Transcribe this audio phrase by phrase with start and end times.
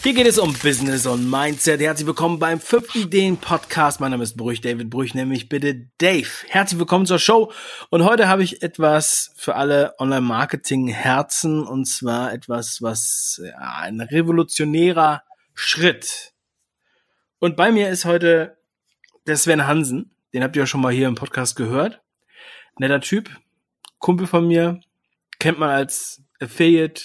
[0.00, 1.80] Hier geht es um Business und Mindset.
[1.80, 3.98] Herzlich willkommen beim 5 Ideen Podcast.
[3.98, 6.28] Mein Name ist Brüch, David Brüch, nämlich bitte Dave.
[6.46, 7.52] Herzlich willkommen zur Show.
[7.90, 15.24] Und heute habe ich etwas für alle Online-Marketing-Herzen und zwar etwas, was ja, ein revolutionärer
[15.54, 16.32] Schritt.
[17.40, 18.56] Und bei mir ist heute
[19.26, 20.14] der Sven Hansen.
[20.32, 22.00] Den habt ihr ja schon mal hier im Podcast gehört.
[22.78, 23.30] Netter Typ,
[23.98, 24.80] Kumpel von mir,
[25.40, 27.02] kennt man als Affiliate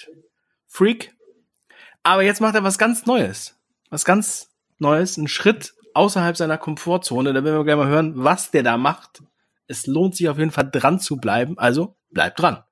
[0.67, 1.13] Freak
[2.03, 3.55] aber jetzt macht er was ganz Neues.
[3.89, 7.31] Was ganz Neues, ein Schritt außerhalb seiner Komfortzone.
[7.31, 9.23] Da werden wir gleich mal hören, was der da macht.
[9.67, 11.57] Es lohnt sich auf jeden Fall dran zu bleiben.
[11.57, 12.63] Also bleibt dran.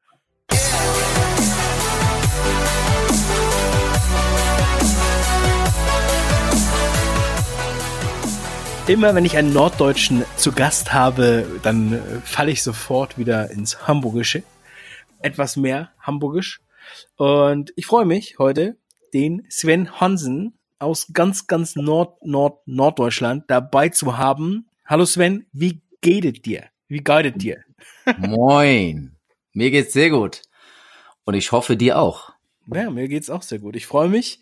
[8.87, 13.87] Immer wenn ich einen Norddeutschen zu Gast habe, dann äh, falle ich sofort wieder ins
[13.87, 14.43] Hamburgische.
[15.19, 16.59] Etwas mehr Hamburgisch.
[17.15, 18.75] Und ich freue mich heute
[19.13, 24.67] den Sven Hansen aus ganz, ganz Nord, Nord, Norddeutschland dabei zu haben.
[24.85, 26.65] Hallo Sven, wie geht es dir?
[26.87, 27.63] Wie geht es dir?
[28.17, 29.15] Moin.
[29.53, 30.41] Mir geht's sehr gut.
[31.23, 32.33] Und ich hoffe dir auch.
[32.73, 33.75] Ja, mir geht's auch sehr gut.
[33.75, 34.39] Ich freue mich,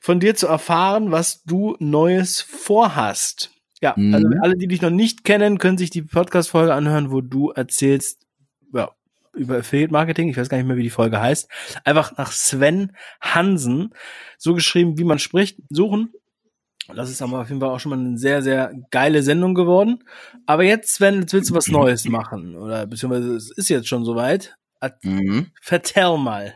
[0.00, 3.50] von dir zu erfahren, was du Neues vorhast.
[3.80, 4.14] Ja, also mhm.
[4.14, 8.26] also alle, die dich noch nicht kennen, können sich die Podcast-Folge anhören, wo du erzählst,
[8.74, 8.90] ja,
[9.34, 11.48] über Affiliate Marketing, ich weiß gar nicht mehr, wie die Folge heißt,
[11.84, 13.94] einfach nach Sven Hansen,
[14.38, 16.12] so geschrieben, wie man spricht, suchen.
[16.94, 20.02] Das ist aber auf jeden Fall auch schon mal eine sehr, sehr geile Sendung geworden.
[20.46, 22.56] Aber jetzt, Sven, jetzt willst du was Neues machen.
[22.56, 24.56] Oder beziehungsweise es ist jetzt schon soweit.
[25.02, 25.52] Mhm.
[25.60, 26.54] Vertell mal.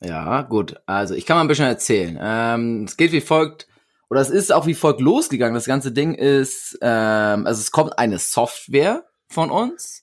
[0.00, 0.76] Ja, gut.
[0.86, 2.18] Also ich kann mal ein bisschen erzählen.
[2.20, 3.68] Ähm, es geht wie folgt,
[4.10, 5.54] oder es ist auch wie folgt losgegangen.
[5.54, 10.02] Das ganze Ding ist, ähm, also es kommt eine Software von uns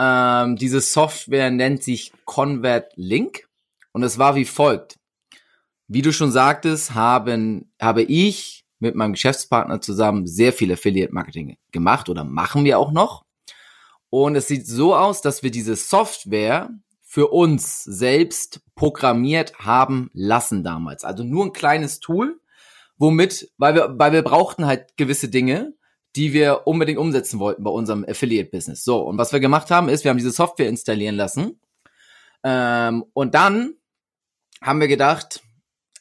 [0.00, 3.48] ähm, diese Software nennt sich Convert Link
[3.92, 4.98] und es war wie folgt.
[5.88, 11.58] Wie du schon sagtest, haben, habe ich mit meinem Geschäftspartner zusammen sehr viel Affiliate Marketing
[11.70, 13.24] gemacht oder machen wir auch noch.
[14.08, 16.70] Und es sieht so aus, dass wir diese Software
[17.02, 21.04] für uns selbst programmiert haben lassen damals.
[21.04, 22.40] Also nur ein kleines Tool,
[22.96, 25.74] womit, weil wir, weil wir brauchten halt gewisse Dinge,
[26.16, 28.84] die wir unbedingt umsetzen wollten bei unserem Affiliate-Business.
[28.84, 31.60] So, und was wir gemacht haben, ist, wir haben diese Software installieren lassen.
[32.42, 33.74] Ähm, und dann
[34.62, 35.40] haben wir gedacht,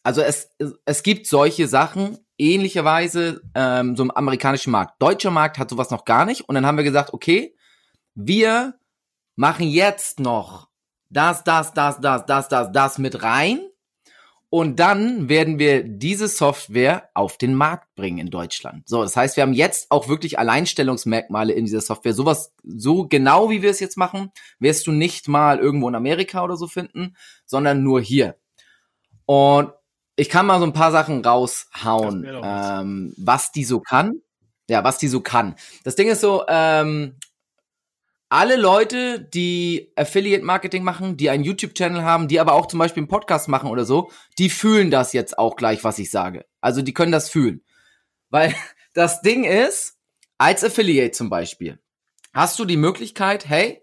[0.03, 0.50] also es,
[0.86, 5.02] es gibt solche Sachen, ähnlicherweise ähm, so im amerikanischen Markt.
[5.02, 6.48] Deutscher Markt hat sowas noch gar nicht.
[6.48, 7.56] Und dann haben wir gesagt, okay,
[8.16, 8.80] wir
[9.36, 10.69] machen jetzt noch
[11.09, 13.69] das, das, das, das, das, das, das mit rein
[14.52, 18.88] und dann werden wir diese Software auf den Markt bringen in Deutschland.
[18.90, 22.14] So, das heißt, wir haben jetzt auch wirklich Alleinstellungsmerkmale in dieser Software.
[22.14, 26.44] Sowas, so genau wie wir es jetzt machen, wirst du nicht mal irgendwo in Amerika
[26.44, 27.16] oder so finden,
[27.46, 28.38] sondern nur hier.
[29.26, 29.72] Und
[30.16, 34.22] ich kann mal so ein paar Sachen raushauen, ähm, was die so kann.
[34.68, 35.56] Ja, was die so kann.
[35.84, 37.16] Das Ding ist so, ähm,
[38.29, 43.01] alle Leute, die Affiliate Marketing machen, die einen YouTube-Channel haben, die aber auch zum Beispiel
[43.01, 46.45] einen Podcast machen oder so, die fühlen das jetzt auch gleich, was ich sage.
[46.62, 47.63] Also die können das fühlen.
[48.29, 48.53] Weil
[48.94, 49.97] das Ding ist,
[50.38, 51.79] als Affiliate zum Beispiel,
[52.31, 53.81] hast du die Möglichkeit, hey,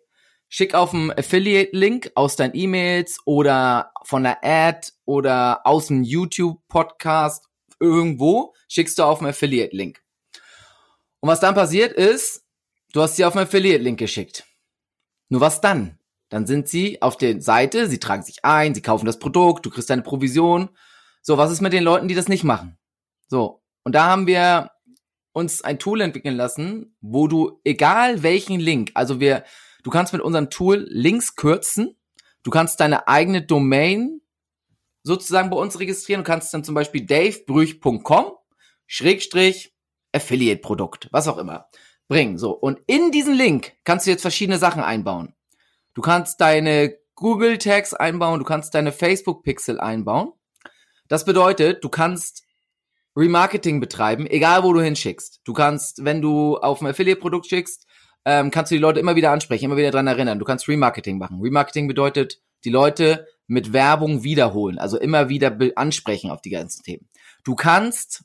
[0.48, 7.48] schick auf einen Affiliate-Link aus deinen E-Mails oder von der Ad oder aus dem YouTube-Podcast
[7.80, 10.00] irgendwo, schickst du auf einen Affiliate-Link.
[11.18, 12.45] Und was dann passiert ist,
[12.96, 14.46] Du hast sie auf einen Affiliate-Link geschickt.
[15.28, 15.98] Nur was dann?
[16.30, 19.70] Dann sind sie auf der Seite, sie tragen sich ein, sie kaufen das Produkt, du
[19.70, 20.70] kriegst deine Provision.
[21.20, 22.78] So, was ist mit den Leuten, die das nicht machen?
[23.28, 24.70] So, und da haben wir
[25.32, 29.44] uns ein Tool entwickeln lassen, wo du egal welchen Link, also wir,
[29.82, 31.98] du kannst mit unserem Tool Links kürzen,
[32.44, 34.22] du kannst deine eigene Domain
[35.02, 38.32] sozusagen bei uns registrieren, du kannst dann zum Beispiel davebrüch.com
[38.86, 39.74] Schrägstrich
[40.12, 41.68] Affiliate Produkt, was auch immer
[42.08, 42.38] bringen.
[42.38, 42.52] So.
[42.52, 45.34] Und in diesen Link kannst du jetzt verschiedene Sachen einbauen.
[45.94, 50.32] Du kannst deine Google Tags einbauen, du kannst deine Facebook Pixel einbauen.
[51.08, 52.44] Das bedeutet, du kannst
[53.16, 55.41] Remarketing betreiben, egal wo du hinschickst.
[55.44, 57.86] Du kannst, wenn du auf ein Affiliate-Produkt schickst,
[58.26, 60.38] ähm, kannst du die Leute immer wieder ansprechen, immer wieder dran erinnern.
[60.38, 61.41] Du kannst Remarketing machen.
[61.41, 67.09] Remarketing bedeutet, die Leute mit Werbung wiederholen, also immer wieder ansprechen auf die ganzen Themen.
[67.44, 68.24] Du kannst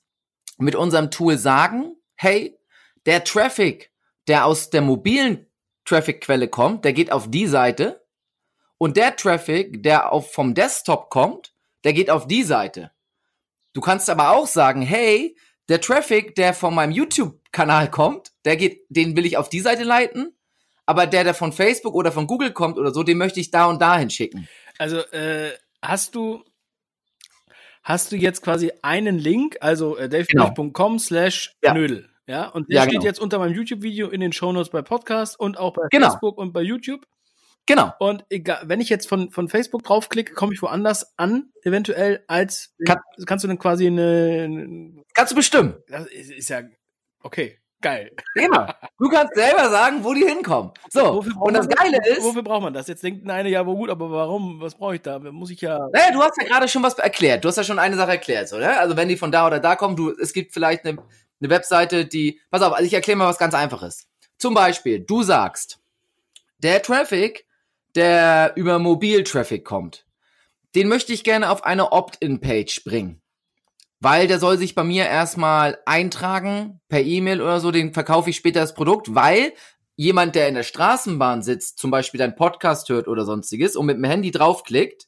[0.57, 2.57] mit unserem Tool sagen, hey,
[3.05, 3.91] der Traffic,
[4.27, 5.47] der aus der mobilen
[5.85, 8.05] Traffic-Quelle kommt, der geht auf die Seite.
[8.77, 11.53] Und der Traffic, der auf, vom Desktop kommt,
[11.83, 12.91] der geht auf die Seite.
[13.73, 15.35] Du kannst aber auch sagen, hey,
[15.69, 19.83] der Traffic, der von meinem YouTube-Kanal kommt, der geht, den will ich auf die Seite
[19.83, 20.35] leiten.
[20.85, 23.65] Aber der, der von Facebook oder von Google kommt oder so, den möchte ich da
[23.65, 24.47] und dahin schicken.
[24.77, 25.51] Also, äh,
[25.81, 26.43] hast du,
[27.83, 31.73] hast du jetzt quasi einen Link, also äh, davebrüch.com slash Ja.
[31.73, 32.10] Nödel.
[32.27, 33.05] Ja, und der Ja, steht genau.
[33.05, 36.09] jetzt unter meinem YouTube-Video in den Shownotes bei Podcast und auch bei Genau.
[36.11, 37.05] Facebook und bei YouTube.
[37.67, 37.93] Genau.
[37.99, 42.73] Und egal, wenn ich jetzt von, von Facebook draufklicke, komme ich woanders an, eventuell, als
[42.87, 45.75] Kann- kannst du dann quasi eine, Kannst du bestimmen.
[45.87, 46.61] das ist, ist ja
[47.21, 48.11] okay, geil.
[48.35, 48.65] Genau.
[48.97, 50.71] Du kannst selber sagen, wo die hinkommen.
[50.89, 51.23] So.
[51.39, 52.17] Und das Geile das?
[52.17, 52.87] ist, Wofür braucht man das?
[52.87, 54.59] Jetzt denkt eine, ja, wo gut, aber warum?
[54.59, 55.19] Was brauche ich da?
[55.19, 55.77] Muss ich ja.
[55.93, 57.43] Naja, du hast ja gerade schon was erklärt.
[57.43, 58.79] Du hast ja schon eine Sache erklärt, so, ne?
[58.79, 60.97] Also wenn die von da oder da kommen, du, es gibt vielleicht eine,
[61.41, 62.39] eine Webseite, die.
[62.49, 64.07] Pass auf, also ich erkläre mal was ganz einfaches.
[64.37, 65.79] Zum Beispiel, du sagst,
[66.59, 67.45] der Traffic,
[67.95, 70.05] der über Mobil-Traffic kommt,
[70.75, 73.21] den möchte ich gerne auf eine Opt-in-Page bringen.
[73.99, 78.35] Weil der soll sich bei mir erstmal eintragen per E-Mail oder so, den verkaufe ich
[78.35, 79.53] später das Produkt, weil
[79.95, 83.97] jemand, der in der Straßenbahn sitzt, zum Beispiel deinen Podcast hört oder sonstiges und mit
[83.97, 85.07] dem Handy draufklickt,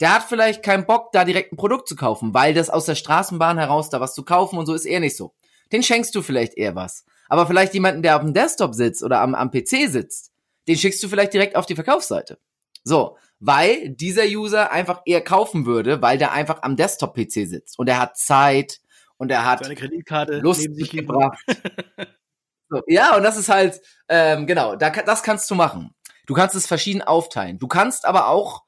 [0.00, 2.94] der hat vielleicht keinen Bock, da direkt ein Produkt zu kaufen, weil das aus der
[2.94, 5.34] Straßenbahn heraus da was zu kaufen und so ist eher nicht so.
[5.72, 7.04] Den schenkst du vielleicht eher was.
[7.28, 10.32] Aber vielleicht jemanden, der auf dem Desktop sitzt oder am, am PC sitzt,
[10.66, 12.38] den schickst du vielleicht direkt auf die Verkaufsseite.
[12.84, 17.88] So, weil dieser User einfach eher kaufen würde, weil der einfach am Desktop-PC sitzt und
[17.88, 18.80] er hat Zeit
[19.16, 21.38] und er hat Seine Kreditkarte Lust sich gebracht.
[22.70, 25.94] so, ja, und das ist halt, ähm, genau, da, das kannst du machen.
[26.26, 27.58] Du kannst es verschieden aufteilen.
[27.58, 28.62] Du kannst aber auch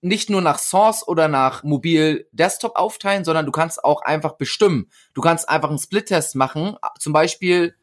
[0.00, 4.90] nicht nur nach Source oder nach Mobil Desktop aufteilen, sondern du kannst auch einfach bestimmen.
[5.14, 6.76] Du kannst einfach einen Split-Test machen.
[6.98, 7.74] Zum Beispiel,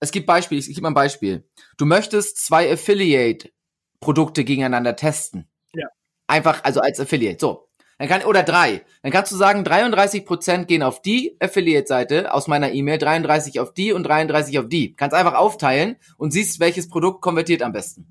[0.00, 1.44] es gibt Beispiele, ich gebe mal ein Beispiel.
[1.76, 5.48] Du möchtest zwei Affiliate-Produkte gegeneinander testen.
[5.74, 5.86] Ja.
[6.26, 7.38] Einfach, also als Affiliate.
[7.40, 7.68] So.
[7.98, 8.84] Dann kann, oder drei.
[9.02, 13.92] Dann kannst du sagen, 33% gehen auf die Affiliate-Seite aus meiner E-Mail, 33 auf die
[13.92, 14.94] und 33 auf die.
[14.94, 18.06] Kannst einfach aufteilen und siehst, welches Produkt konvertiert am besten.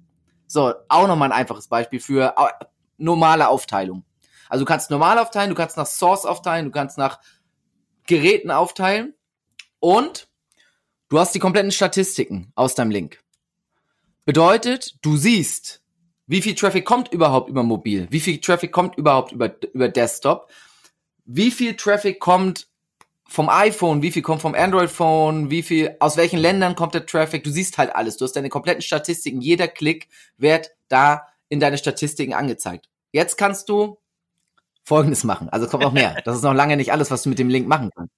[0.47, 2.35] So, auch nochmal ein einfaches Beispiel für
[3.01, 4.05] normale Aufteilung.
[4.49, 7.19] Also du kannst normal aufteilen, du kannst nach Source aufteilen, du kannst nach
[8.05, 9.13] Geräten aufteilen
[9.79, 10.27] und
[11.09, 13.23] du hast die kompletten Statistiken aus deinem Link.
[14.25, 15.81] Bedeutet, du siehst,
[16.27, 20.51] wie viel Traffic kommt überhaupt über mobil, wie viel Traffic kommt überhaupt über, über Desktop,
[21.25, 22.67] wie viel Traffic kommt
[23.27, 27.45] vom iPhone, wie viel kommt vom Android-Phone, wie viel, aus welchen Ländern kommt der Traffic,
[27.45, 31.77] du siehst halt alles, du hast deine kompletten Statistiken, jeder Klick wird da in deine
[31.77, 32.90] Statistiken angezeigt.
[33.11, 33.97] Jetzt kannst du
[34.83, 37.29] Folgendes machen, also es kommt noch mehr, das ist noch lange nicht alles, was du
[37.29, 38.13] mit dem Link machen kannst.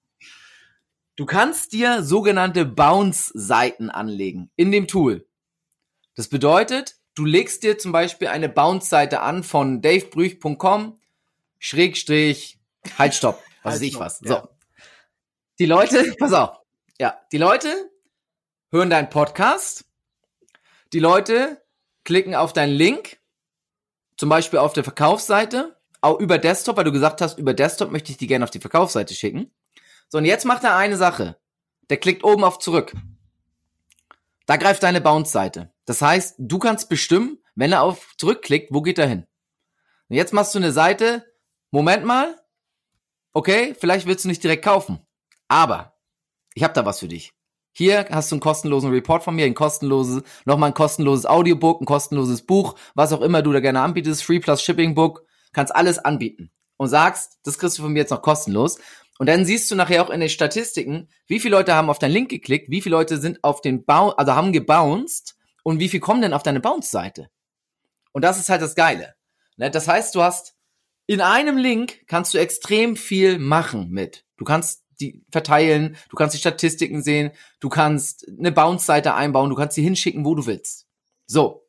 [1.16, 5.28] Du kannst dir sogenannte Bounce-Seiten anlegen in dem Tool.
[6.16, 11.00] Das bedeutet, du legst dir zum Beispiel eine Bounce-Seite an von davebrüch.com,
[11.60, 12.60] Schrägstrich,
[12.98, 14.22] halt stopp, was Halt, weiß ich was.
[14.22, 14.42] ja.
[14.42, 14.50] So.
[15.60, 16.57] Die Leute, pass auf,
[17.00, 17.92] ja, die Leute
[18.72, 19.86] hören deinen Podcast,
[20.94, 21.63] die Leute
[22.04, 23.19] klicken auf deinen Link,
[24.23, 28.09] zum Beispiel auf der Verkaufsseite, auch über Desktop, weil du gesagt hast, über Desktop möchte
[28.09, 29.51] ich die gerne auf die Verkaufsseite schicken.
[30.07, 31.35] So, und jetzt macht er eine Sache.
[31.89, 32.95] Der klickt oben auf zurück.
[34.45, 35.73] Da greift deine Bounce-Seite.
[35.83, 39.27] Das heißt, du kannst bestimmen, wenn er auf zurückklickt, wo geht er hin.
[40.07, 41.25] Und jetzt machst du eine Seite,
[41.69, 42.33] Moment mal,
[43.33, 45.05] okay, vielleicht willst du nicht direkt kaufen.
[45.49, 45.97] Aber
[46.53, 47.33] ich habe da was für dich.
[47.73, 51.85] Hier hast du einen kostenlosen Report von mir, ein kostenloses, nochmal ein kostenloses Audiobook, ein
[51.85, 55.97] kostenloses Buch, was auch immer du da gerne anbietest, Free Plus Shipping Book, kannst alles
[55.99, 56.51] anbieten.
[56.77, 58.77] Und sagst, das kriegst du von mir jetzt noch kostenlos.
[59.19, 62.11] Und dann siehst du nachher auch in den Statistiken, wie viele Leute haben auf deinen
[62.11, 65.99] Link geklickt, wie viele Leute sind auf den Bounce, also haben gebounced und wie viel
[65.99, 67.30] kommen denn auf deine Bounce-Seite.
[68.11, 69.15] Und das ist halt das Geile.
[69.57, 69.71] Ne?
[69.71, 70.56] Das heißt, du hast
[71.06, 74.25] in einem Link kannst du extrem viel machen mit.
[74.37, 79.56] Du kannst die verteilen, du kannst die Statistiken sehen, du kannst eine Bounce-Seite einbauen, du
[79.56, 80.88] kannst sie hinschicken, wo du willst.
[81.26, 81.68] So,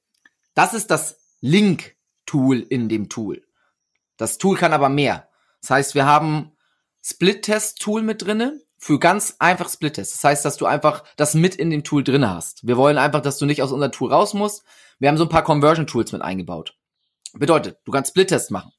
[0.55, 3.43] das ist das Link-Tool in dem Tool.
[4.17, 5.29] Das Tool kann aber mehr.
[5.61, 6.53] Das heißt, wir haben
[7.03, 10.15] Split-Test-Tool mit drinne für ganz einfach Split-Test.
[10.15, 12.67] Das heißt, dass du einfach das mit in dem Tool drinne hast.
[12.67, 14.65] Wir wollen einfach, dass du nicht aus unserem Tool raus musst.
[14.99, 16.77] Wir haben so ein paar Conversion-Tools mit eingebaut.
[17.33, 18.73] Bedeutet, du kannst Split-Test machen.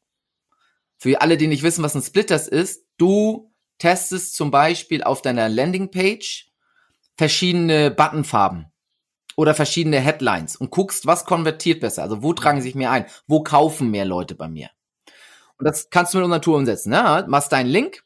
[0.98, 5.50] Für alle, die nicht wissen, was ein Split-Test ist, du testest zum Beispiel auf deiner
[5.50, 6.51] Landingpage
[7.17, 8.72] verschiedene Buttonfarben
[9.36, 12.03] oder verschiedene Headlines und guckst, was konvertiert besser.
[12.03, 13.05] Also wo tragen sich mehr ein?
[13.27, 14.70] Wo kaufen mehr Leute bei mir?
[15.58, 16.89] Und das kannst du mit unserer Tour umsetzen.
[16.89, 17.25] Ne?
[17.27, 18.03] Machst deinen Link,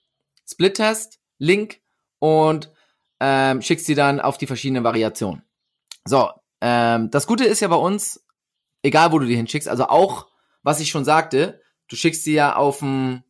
[0.48, 1.82] Split-Test, Link
[2.20, 2.72] und
[3.20, 5.44] ähm, schickst sie dann auf die verschiedenen Variationen.
[6.06, 6.30] So,
[6.62, 8.26] ähm, das Gute ist ja bei uns,
[8.82, 10.28] egal wo du die hinschickst, also auch,
[10.64, 13.24] was ich schon sagte, du schickst sie ja auf ein,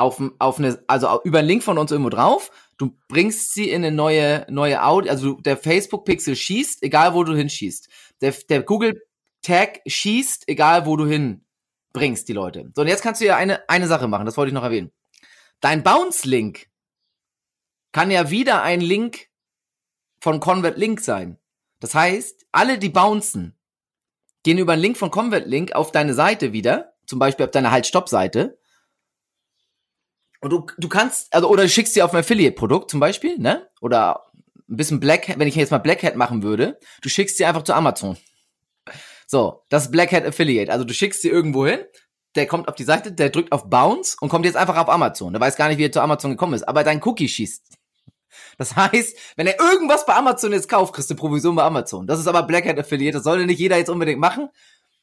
[0.00, 3.84] auf, auf eine, also über einen Link von uns irgendwo drauf, du bringst sie in
[3.84, 7.88] eine neue, neue Audio, also der Facebook-Pixel schießt, egal wo du hinschießt.
[8.20, 11.44] Der, der Google-Tag schießt, egal wo du hin
[11.92, 12.70] bringst die Leute.
[12.74, 14.92] So, und jetzt kannst du ja eine, eine Sache machen, das wollte ich noch erwähnen.
[15.60, 16.66] dein Bounce-Link
[17.92, 19.28] kann ja wieder ein Link
[20.20, 21.38] von Convert Link sein.
[21.80, 23.58] Das heißt, alle, die bouncen,
[24.42, 27.70] gehen über einen Link von Convert Link auf deine Seite wieder, zum Beispiel auf deine
[27.70, 28.59] Halt-Stopp-Seite.
[30.40, 33.68] Und du, du kannst, also, oder du schickst sie auf ein Affiliate-Produkt zum Beispiel, ne?
[33.80, 34.26] Oder
[34.68, 37.62] ein bisschen Black, wenn ich jetzt mal Black Hat machen würde, du schickst sie einfach
[37.62, 38.16] zu Amazon.
[39.26, 40.72] So, das ist Black Hat Affiliate.
[40.72, 41.80] Also du schickst sie irgendwo hin,
[42.36, 45.32] der kommt auf die Seite, der drückt auf Bounce und kommt jetzt einfach auf Amazon.
[45.32, 47.64] Der weiß gar nicht, wie er zu Amazon gekommen ist, aber dein Cookie schießt.
[48.58, 52.06] Das heißt, wenn er irgendwas bei Amazon jetzt kauft, kriegst du Provision bei Amazon.
[52.06, 54.48] Das ist aber Black Hat Affiliate, das sollte nicht jeder jetzt unbedingt machen.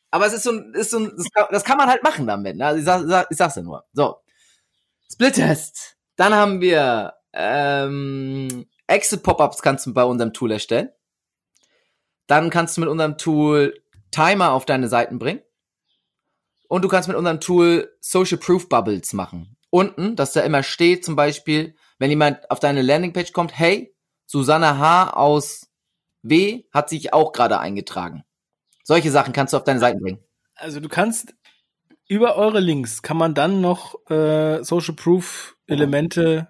[0.09, 1.11] Aber es ist so ein, ist so ein,
[1.51, 2.55] das kann man halt machen damit.
[2.55, 2.65] Ne?
[2.65, 3.83] Also ich, sag, ich sag's ja nur.
[3.93, 4.17] So.
[5.11, 5.97] Split-Test.
[6.15, 10.89] Dann haben wir ähm, Exit-Pop-Ups kannst du bei unserem Tool erstellen.
[12.25, 15.41] Dann kannst du mit unserem Tool Timer auf deine Seiten bringen.
[16.67, 19.57] Und du kannst mit unserem Tool Social Proof Bubbles machen.
[19.69, 23.95] Unten, dass da immer steht, zum Beispiel, wenn jemand auf deine Landingpage kommt, hey,
[24.25, 25.11] Susanne H.
[25.11, 25.69] aus
[26.23, 26.63] W.
[26.73, 28.23] hat sich auch gerade eingetragen.
[28.83, 30.23] Solche Sachen kannst du auf deine Seiten bringen.
[30.55, 31.33] Also du kannst
[32.07, 36.47] über eure Links kann man dann noch äh, Social Proof Elemente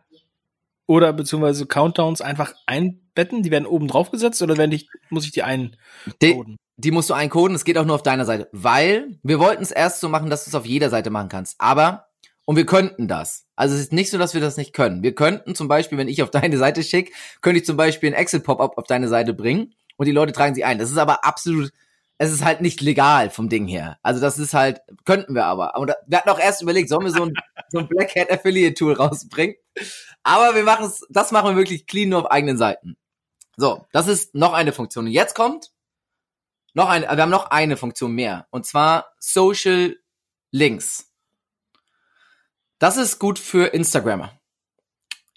[0.86, 3.44] oder beziehungsweise Countdowns einfach einbetten?
[3.44, 5.78] Die werden oben drauf gesetzt oder werden ich, muss ich die eincoden?
[6.22, 6.44] Die,
[6.78, 9.72] die musst du eincoden, es geht auch nur auf deiner Seite, weil wir wollten es
[9.72, 11.56] erst so machen, dass du es auf jeder Seite machen kannst.
[11.60, 12.08] Aber,
[12.46, 13.48] und wir könnten das.
[13.56, 15.02] Also es ist nicht so, dass wir das nicht können.
[15.02, 17.12] Wir könnten zum Beispiel, wenn ich auf deine Seite schicke,
[17.42, 20.64] könnte ich zum Beispiel ein Exit-Pop-Up auf deine Seite bringen und die Leute tragen sie
[20.64, 20.78] ein.
[20.78, 21.72] Das ist aber absolut,
[22.18, 24.00] es ist halt nicht legal vom Ding her.
[24.02, 25.76] Also das ist halt, könnten wir aber.
[25.76, 27.34] Aber wir hatten auch erst überlegt, sollen wir so ein,
[27.70, 29.56] so ein Black Hat Affiliate Tool rausbringen?
[30.24, 32.98] Aber wir machen es, das machen wir wirklich clean nur auf eigenen Seiten.
[33.56, 35.06] So, das ist noch eine Funktion.
[35.06, 35.72] Und jetzt kommt
[36.74, 38.48] noch eine, wir haben noch eine Funktion mehr.
[38.52, 39.98] Und zwar Social
[40.52, 41.12] Links.
[42.80, 44.40] Das ist gut für Instagrammer.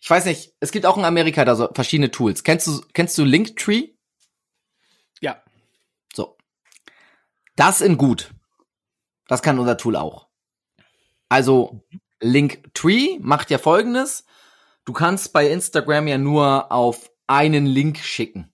[0.03, 2.43] Ich weiß nicht, es gibt auch in Amerika da so verschiedene Tools.
[2.43, 3.91] Kennst du, kennst du Linktree?
[5.21, 5.43] Ja.
[6.15, 6.37] So.
[7.57, 8.33] Das in gut.
[9.29, 10.29] Das kann unser Tool auch.
[11.29, 11.85] Also,
[12.21, 14.25] Linktree macht ja folgendes.
[14.85, 18.53] Du kannst bei Instagram ja nur auf einen Link schicken.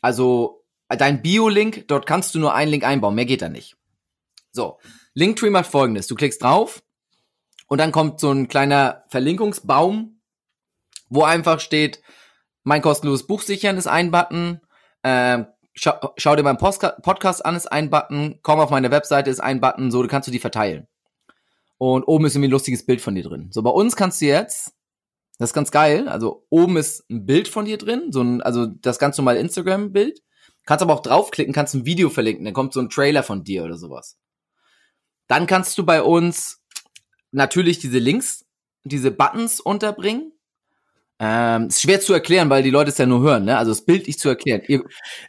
[0.00, 3.76] Also dein Bio-Link, dort kannst du nur einen Link einbauen, mehr geht da nicht.
[4.50, 4.78] So,
[5.14, 6.06] Linktree macht folgendes.
[6.06, 6.82] Du klickst drauf
[7.68, 10.20] und dann kommt so ein kleiner Verlinkungsbaum,
[11.08, 12.02] wo einfach steht,
[12.64, 14.60] mein kostenloses Buch sichern ist ein Button,
[15.04, 19.40] ähm, schau, schau dir meinen Podcast an ist ein Button, komm auf meine Webseite ist
[19.40, 20.86] ein Button, so, du kannst du die verteilen.
[21.78, 23.48] Und oben ist irgendwie ein lustiges Bild von dir drin.
[23.50, 24.74] So, bei uns kannst du jetzt
[25.42, 26.08] das ist ganz geil.
[26.08, 30.22] Also oben ist ein Bild von dir drin, so ein, also das ganz normale Instagram-Bild.
[30.66, 33.64] Kannst aber auch draufklicken, kannst ein Video verlinken, dann kommt so ein Trailer von dir
[33.64, 34.18] oder sowas.
[35.26, 36.62] Dann kannst du bei uns
[37.32, 38.46] natürlich diese Links,
[38.84, 40.32] diese Buttons unterbringen.
[41.24, 43.56] Ähm, ist schwer zu erklären, weil die Leute es ja nur hören, ne?
[43.56, 44.62] Also es bildlich zu erklären.
[44.66, 44.82] Ihr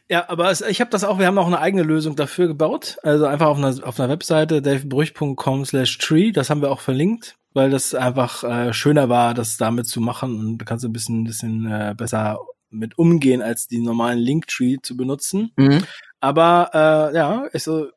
[0.10, 2.98] ja, aber es, ich habe das auch, wir haben auch eine eigene Lösung dafür gebaut.
[3.04, 7.38] Also einfach auf einer, auf einer Webseite, davebrüch.com slash tree, das haben wir auch verlinkt
[7.56, 10.94] weil das einfach äh, schöner war, das damit zu machen und da kannst du ein
[10.94, 12.40] bisschen, ein bisschen äh, besser
[12.72, 15.52] mit umgehen, als die normalen Linktree zu benutzen.
[15.56, 15.84] Mhm.
[16.20, 17.90] Aber äh, ja, ich so,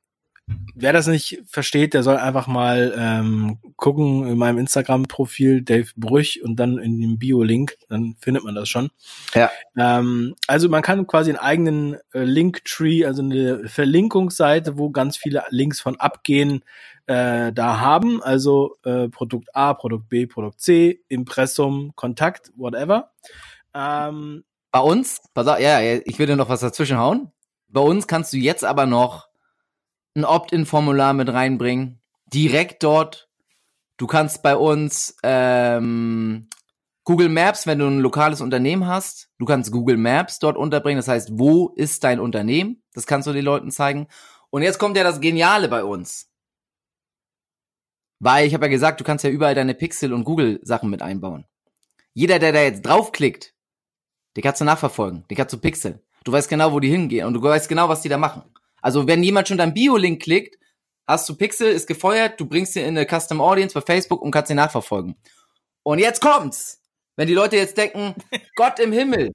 [0.74, 6.42] wer das nicht versteht, der soll einfach mal ähm, gucken in meinem Instagram-Profil Dave Brüch
[6.42, 8.90] und dann in dem Bio-Link, dann findet man das schon.
[9.34, 9.50] Ja.
[9.76, 15.44] Ähm, also man kann quasi einen eigenen äh, Linktree, also eine Verlinkungsseite, wo ganz viele
[15.50, 16.62] Links von abgehen,
[17.06, 18.22] äh, da haben.
[18.22, 23.12] Also äh, Produkt A, Produkt B, Produkt C, Impressum, Kontakt, whatever.
[23.74, 27.32] Ähm, Bei uns, pass auf, ja, ich würde noch was dazwischen hauen.
[27.68, 29.28] Bei uns kannst du jetzt aber noch
[30.16, 32.00] ein Opt-in-Formular mit reinbringen.
[32.32, 33.28] Direkt dort.
[33.99, 36.49] Du kannst bei uns ähm,
[37.04, 40.99] Google Maps, wenn du ein lokales Unternehmen hast, du kannst Google Maps dort unterbringen.
[40.99, 42.82] Das heißt, wo ist dein Unternehmen?
[42.94, 44.08] Das kannst du den Leuten zeigen.
[44.50, 46.30] Und jetzt kommt ja das Geniale bei uns.
[48.18, 51.46] Weil ich habe ja gesagt, du kannst ja überall deine Pixel- und Google-Sachen mit einbauen.
[52.12, 53.54] Jeder, der da jetzt draufklickt,
[54.37, 56.00] den kannst du nachverfolgen, den kannst du pixeln.
[56.25, 58.42] Du weißt genau, wo die hingehen und du weißt genau, was die da machen.
[58.86, 60.60] Also wenn jemand schon dein Bio-Link klickt,
[61.08, 64.30] hast du Pixel, ist gefeuert, du bringst ihn in eine Custom Audience bei Facebook und
[64.30, 65.16] kannst ihn nachverfolgen.
[65.82, 66.80] Und jetzt kommt's!
[67.16, 68.14] Wenn die Leute jetzt denken,
[68.54, 69.32] Gott im Himmel,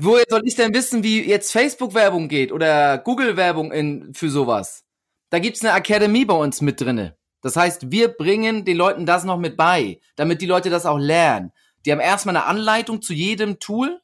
[0.00, 4.84] woher soll ich denn wissen, wie jetzt Facebook-Werbung geht oder Google-Werbung für sowas?
[5.28, 7.18] Da gibt's eine Academy bei uns mit drinne.
[7.42, 10.98] Das heißt, wir bringen den Leuten das noch mit bei, damit die Leute das auch
[10.98, 11.52] lernen.
[11.84, 14.00] Die haben erstmal eine Anleitung zu jedem Tool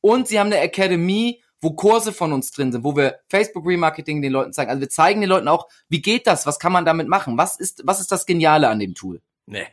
[0.00, 4.20] und sie haben eine Academy, wo Kurse von uns drin sind, wo wir Facebook Remarketing
[4.20, 4.70] den Leuten zeigen.
[4.70, 6.46] Also wir zeigen den Leuten auch, wie geht das?
[6.46, 7.38] Was kann man damit machen?
[7.38, 9.22] Was ist, was ist das Geniale an dem Tool?
[9.46, 9.66] Nee.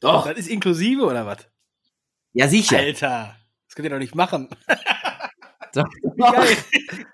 [0.00, 0.26] Doch.
[0.26, 1.48] Das ist inklusive oder was?
[2.32, 2.78] Ja, sicher.
[2.78, 4.48] Alter, das könnt ihr doch nicht machen.
[5.74, 5.86] Doch.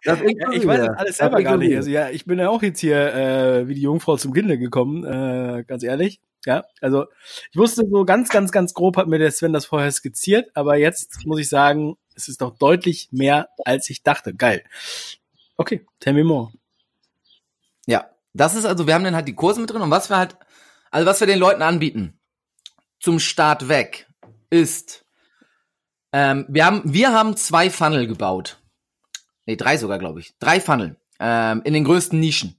[0.03, 1.77] Das Ja, ich weiß das alles selber gar nicht.
[1.77, 5.05] Also ja, ich bin ja auch jetzt hier äh, wie die Jungfrau zum Kinde gekommen,
[5.05, 6.21] äh, ganz ehrlich.
[6.45, 7.07] Ja, also
[7.53, 10.77] ich wusste so ganz, ganz, ganz grob hat mir der Sven das vorher skizziert, aber
[10.77, 14.35] jetzt muss ich sagen, es ist doch deutlich mehr, als ich dachte.
[14.35, 14.65] Geil.
[15.57, 16.53] Okay, tell me more.
[17.87, 20.19] Ja, das ist also, wir haben dann halt die Kurse mit drin und was wir
[20.19, 20.37] halt,
[20.91, 22.19] also was wir den Leuten anbieten
[23.01, 24.09] zum Start weg
[24.51, 25.05] ist,
[26.13, 28.61] ähm, wir haben, wir haben zwei Funnel gebaut.
[29.47, 30.35] Nee, drei sogar, glaube ich.
[30.39, 30.97] Drei Funnel.
[31.21, 32.57] Ähm, in den größten Nischen.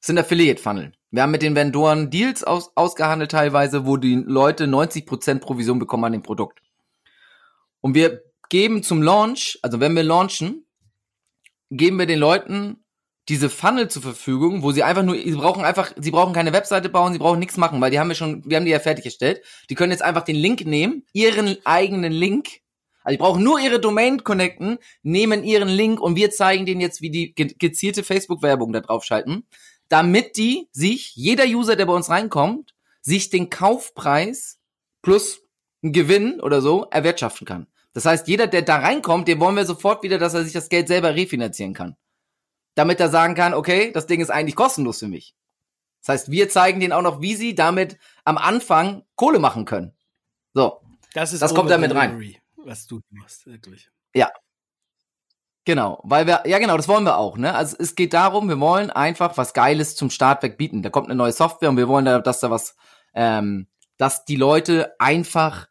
[0.00, 0.92] Das sind Affiliate-Funnel.
[1.10, 6.04] Wir haben mit den Vendoren Deals aus, ausgehandelt teilweise, wo die Leute 90% Provision bekommen
[6.04, 6.60] an dem Produkt.
[7.80, 10.66] Und wir geben zum Launch, also wenn wir launchen,
[11.70, 12.84] geben wir den Leuten
[13.28, 16.88] diese Funnel zur Verfügung, wo sie einfach nur, sie brauchen einfach, sie brauchen keine Webseite
[16.88, 19.42] bauen, sie brauchen nichts machen, weil die haben wir schon, wir haben die ja fertiggestellt.
[19.68, 22.60] Die können jetzt einfach den Link nehmen, ihren eigenen Link,
[23.04, 27.02] also die brauchen nur ihre Domain connecten, nehmen ihren Link und wir zeigen denen jetzt,
[27.02, 29.46] wie die ge- gezielte Facebook-Werbung da drauf schalten,
[29.88, 34.58] damit die sich, jeder User, der bei uns reinkommt, sich den Kaufpreis
[35.02, 35.42] plus
[35.82, 37.66] einen Gewinn oder so erwirtschaften kann.
[37.92, 40.68] Das heißt, jeder, der da reinkommt, dem wollen wir sofort wieder, dass er sich das
[40.68, 41.96] Geld selber refinanzieren kann
[42.78, 45.34] damit er sagen kann, okay, das Ding ist eigentlich kostenlos für mich.
[46.00, 49.96] Das heißt, wir zeigen denen auch noch, wie sie damit am Anfang Kohle machen können.
[50.54, 50.80] So,
[51.12, 52.36] Das ist Das kommt da mit rein.
[52.56, 53.90] Was du machst, wirklich.
[55.64, 57.54] genau, weil wir, ja genau, das wollen wir auch, ne?
[57.54, 60.82] Also es geht darum, wir wollen einfach was Geiles zum Start weg bieten.
[60.82, 62.76] Da kommt eine neue Software und wir wollen da, dass da was,
[63.12, 63.66] ähm,
[63.96, 65.67] dass die Leute einfach,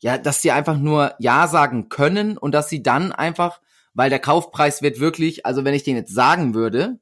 [0.00, 3.60] ja, dass sie einfach nur Ja sagen können und dass sie dann einfach,
[3.94, 6.98] weil der Kaufpreis wird wirklich, also wenn ich den jetzt sagen würde,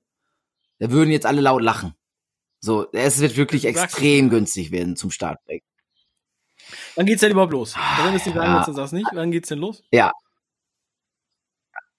[0.78, 1.94] da würden jetzt alle laut lachen.
[2.60, 5.38] So, es wird wirklich extrem günstig werden zum Start.
[6.96, 7.74] Wann geht's denn überhaupt los?
[7.76, 8.54] Wenn du es nicht sagen Ja.
[8.54, 9.08] willst, dann sagst du nicht.
[9.12, 9.84] Wann geht's denn los?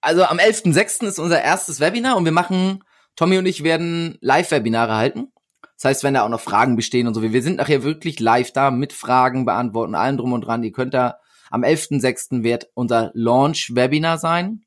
[0.00, 1.06] Also am 11.06.
[1.06, 2.84] ist unser erstes Webinar und wir machen,
[3.16, 5.32] Tommy und ich werden Live-Webinare halten.
[5.78, 8.52] Das heißt, wenn da auch noch Fragen bestehen und so, wir sind nachher wirklich live
[8.52, 10.64] da mit Fragen beantworten, allem drum und dran.
[10.64, 12.42] Ihr könnt da am 11.06.
[12.42, 14.64] wird unser Launch-Webinar sein.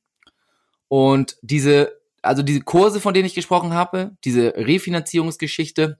[0.87, 5.99] Und diese, also diese Kurse, von denen ich gesprochen habe, diese Refinanzierungsgeschichte,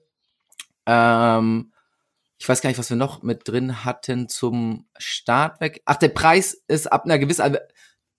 [0.86, 1.72] ähm,
[2.38, 5.82] ich weiß gar nicht, was wir noch mit drin hatten zum Start weg.
[5.84, 7.58] Ach, der Preis ist ab einer gewissen, also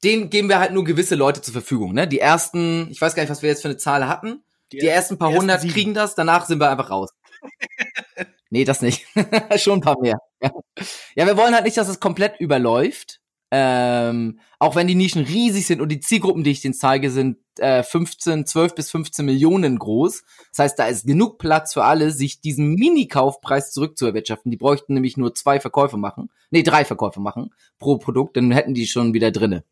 [0.04, 1.94] den geben wir halt nur gewisse Leute zur Verfügung.
[1.94, 2.08] Ne?
[2.08, 4.44] Die ersten, ich weiß gar nicht, was wir jetzt für eine Zahl hatten.
[4.82, 7.12] Die, ersten paar hundert kriegen das, danach sind wir einfach raus.
[8.50, 9.06] nee, das nicht.
[9.58, 10.18] Schon ein paar mehr.
[10.42, 10.52] Ja.
[11.16, 13.20] ja, wir wollen halt nicht, dass es komplett überläuft.
[13.56, 17.38] Ähm, auch wenn die Nischen riesig sind und die Zielgruppen, die ich denen zeige, sind
[17.60, 20.24] äh, 15, 12 bis 15 Millionen groß.
[20.50, 24.50] Das heißt, da ist genug Platz für alle, sich diesen Mini-Kaufpreis zurückzuerwirtschaften.
[24.50, 26.32] Die bräuchten nämlich nur zwei Verkäufe machen.
[26.50, 29.64] Nee, drei Verkäufe machen pro Produkt, dann hätten die schon wieder drinne.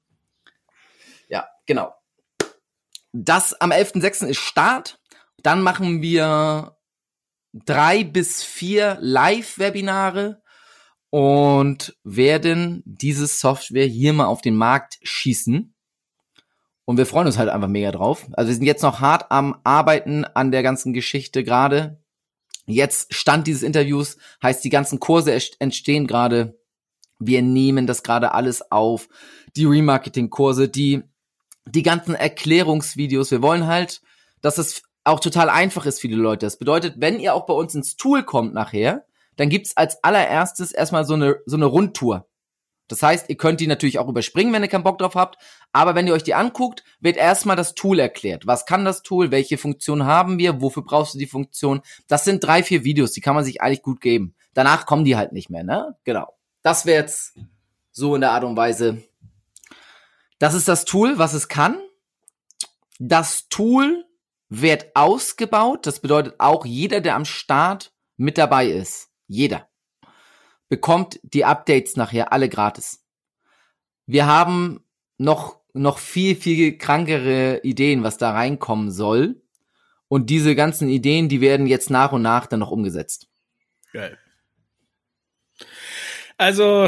[1.27, 1.91] Ja, genau.
[3.13, 4.27] Das am 11.06.
[4.27, 4.99] ist Start.
[5.43, 6.77] Dann machen wir
[7.53, 10.41] drei bis vier Live-Webinare
[11.09, 15.75] und werden diese Software hier mal auf den Markt schießen.
[16.85, 18.27] Und wir freuen uns halt einfach mega drauf.
[18.33, 22.01] Also wir sind jetzt noch hart am Arbeiten an der ganzen Geschichte gerade.
[22.65, 26.59] Jetzt Stand dieses Interviews heißt, die ganzen Kurse entstehen gerade.
[27.19, 29.09] Wir nehmen das gerade alles auf.
[29.55, 31.03] Die Remarketing-Kurse, die,
[31.65, 33.31] die ganzen Erklärungsvideos.
[33.31, 34.01] Wir wollen halt,
[34.41, 36.45] dass es auch total einfach ist für die Leute.
[36.45, 40.71] Das bedeutet, wenn ihr auch bei uns ins Tool kommt nachher, dann gibt's als allererstes
[40.71, 42.27] erstmal so eine, so eine Rundtour.
[42.87, 45.37] Das heißt, ihr könnt die natürlich auch überspringen, wenn ihr keinen Bock drauf habt.
[45.71, 48.47] Aber wenn ihr euch die anguckt, wird erstmal das Tool erklärt.
[48.47, 49.31] Was kann das Tool?
[49.31, 50.61] Welche Funktion haben wir?
[50.61, 51.81] Wofür brauchst du die Funktion?
[52.09, 54.35] Das sind drei, vier Videos, die kann man sich eigentlich gut geben.
[54.53, 55.95] Danach kommen die halt nicht mehr, ne?
[56.03, 56.35] Genau.
[56.63, 57.37] Das wäre jetzt
[57.93, 59.01] so in der Art und Weise.
[60.41, 61.79] Das ist das Tool, was es kann.
[62.97, 64.07] Das Tool
[64.49, 65.85] wird ausgebaut.
[65.85, 69.69] Das bedeutet auch jeder, der am Start mit dabei ist, jeder,
[70.67, 73.05] bekommt die Updates nachher alle gratis.
[74.07, 74.83] Wir haben
[75.19, 79.43] noch, noch viel, viel krankere Ideen, was da reinkommen soll.
[80.07, 83.29] Und diese ganzen Ideen, die werden jetzt nach und nach dann noch umgesetzt.
[83.93, 84.17] Geil.
[86.41, 86.87] Also,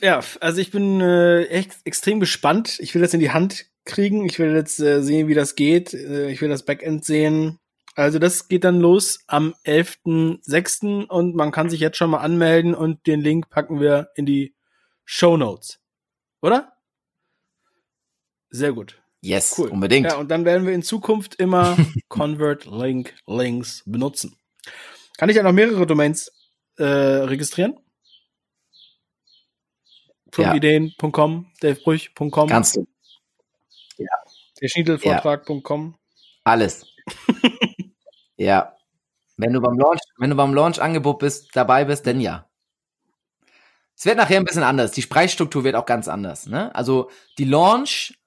[0.00, 2.78] ja, also ich bin äh, echt extrem gespannt.
[2.80, 4.24] Ich will das in die Hand kriegen.
[4.24, 5.92] Ich will jetzt äh, sehen, wie das geht.
[5.92, 7.58] Äh, ich will das Backend sehen.
[7.96, 11.04] Also das geht dann los am 11.06.
[11.04, 14.54] und man kann sich jetzt schon mal anmelden und den Link packen wir in die
[15.04, 15.80] Show Notes.
[16.40, 16.72] Oder?
[18.48, 19.02] Sehr gut.
[19.20, 19.68] Yes, Cool.
[19.68, 20.06] unbedingt.
[20.06, 21.76] Ja, und dann werden wir in Zukunft immer
[22.08, 24.38] Convert Link Links benutzen.
[25.18, 26.32] Kann ich ja noch mehrere Domains
[26.78, 27.78] äh, registrieren?
[30.34, 32.86] fünfideen.com, davebrüch.com, Kannst du.
[34.60, 35.94] der Schniedelvortrag.com.
[36.44, 36.86] Alles.
[38.36, 38.76] ja.
[39.36, 42.48] Wenn du beim Launch, wenn du beim Launch-Angebot bist, dabei bist, dann ja.
[43.96, 44.92] Es wird nachher ein bisschen anders.
[44.92, 46.46] Die Preisstruktur wird auch ganz anders.
[46.46, 46.74] Ne?
[46.74, 48.18] Also die Launch,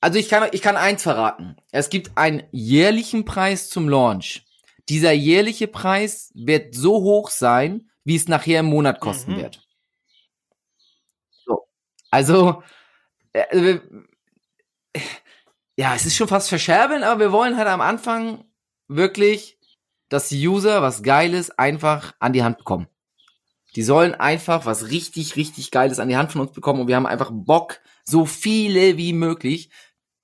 [0.00, 1.56] also ich kann, ich kann eins verraten.
[1.70, 4.44] Es gibt einen jährlichen Preis zum Launch.
[4.88, 9.36] Dieser jährliche Preis wird so hoch sein, wie es nachher im Monat kosten Mhm.
[9.36, 9.62] wird.
[12.12, 12.18] So.
[12.18, 12.62] Also,
[13.32, 13.78] äh,
[15.76, 18.44] ja, es ist schon fast verscherbeln, aber wir wollen halt am Anfang
[18.88, 19.58] wirklich,
[20.08, 22.88] dass die User was Geiles einfach an die Hand bekommen.
[23.74, 26.96] Die sollen einfach was richtig, richtig Geiles an die Hand von uns bekommen und wir
[26.96, 29.70] haben einfach Bock, so viele wie möglich,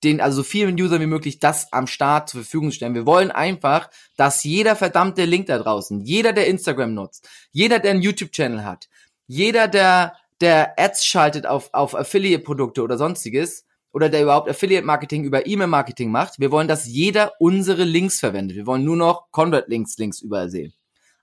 [0.03, 2.93] den, also so vielen Usern wie möglich, das am Start zur Verfügung zu stellen.
[2.93, 7.91] Wir wollen einfach, dass jeder verdammte Link da draußen, jeder, der Instagram nutzt, jeder, der
[7.91, 8.87] einen YouTube-Channel hat,
[9.27, 15.47] jeder, der, der Ads schaltet auf, auf Affiliate-Produkte oder sonstiges, oder der überhaupt Affiliate-Marketing über
[15.47, 18.57] E-Mail-Marketing macht, wir wollen, dass jeder unsere Links verwendet.
[18.57, 20.73] Wir wollen nur noch Convert-Links Links überall sehen.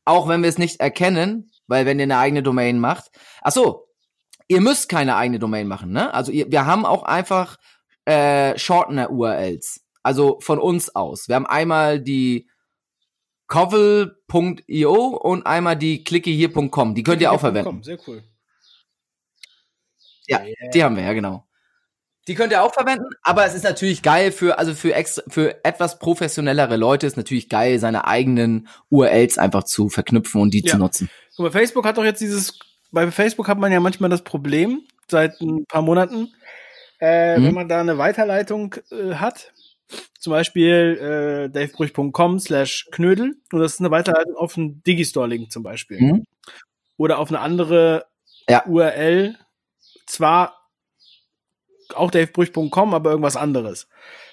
[0.05, 3.11] Auch wenn wir es nicht erkennen, weil wenn ihr eine eigene Domain macht.
[3.43, 3.89] Ach so,
[4.49, 6.13] ihr müsst keine eigene Domain machen, ne?
[6.13, 7.57] Also ihr, wir haben auch einfach
[8.05, 9.81] äh, Shortener-URLs.
[10.03, 11.29] Also von uns aus.
[11.29, 12.49] Wir haben einmal die
[13.49, 16.95] covel.io und einmal die klickehier.com.
[16.95, 17.83] Die könnt ihr auch verwenden.
[17.83, 18.23] Sehr cool.
[20.29, 20.41] Ja,
[20.75, 21.45] die haben wir, ja, genau.
[22.29, 25.65] Die könnt ihr auch verwenden, aber es ist natürlich geil für, also für extra, für
[25.65, 30.73] etwas professionellere Leute ist natürlich geil, seine eigenen URLs einfach zu verknüpfen und die Ja.
[30.73, 31.09] zu nutzen.
[31.37, 32.59] Guck mal, Facebook hat doch jetzt dieses,
[32.91, 36.33] bei Facebook hat man ja manchmal das Problem, seit ein paar Monaten,
[37.01, 37.45] äh, Mhm.
[37.45, 39.53] wenn man da eine Weiterleitung äh, hat,
[40.19, 45.63] zum Beispiel äh, davebrüch.com slash knödel, und das ist eine Weiterleitung auf einen Digistore-Link zum
[45.63, 46.01] Beispiel.
[46.01, 46.25] Mhm.
[46.97, 48.07] Oder auf eine andere
[48.49, 48.65] Ja.
[48.67, 49.37] URL,
[50.07, 50.57] zwar
[51.95, 53.89] auch davebrüch.com, aber irgendwas anderes.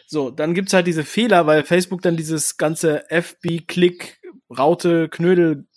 [0.07, 4.21] So, dann gibt's halt diese Fehler, weil Facebook dann dieses ganze FB-Klick,
[4.55, 5.67] Raute, Knödel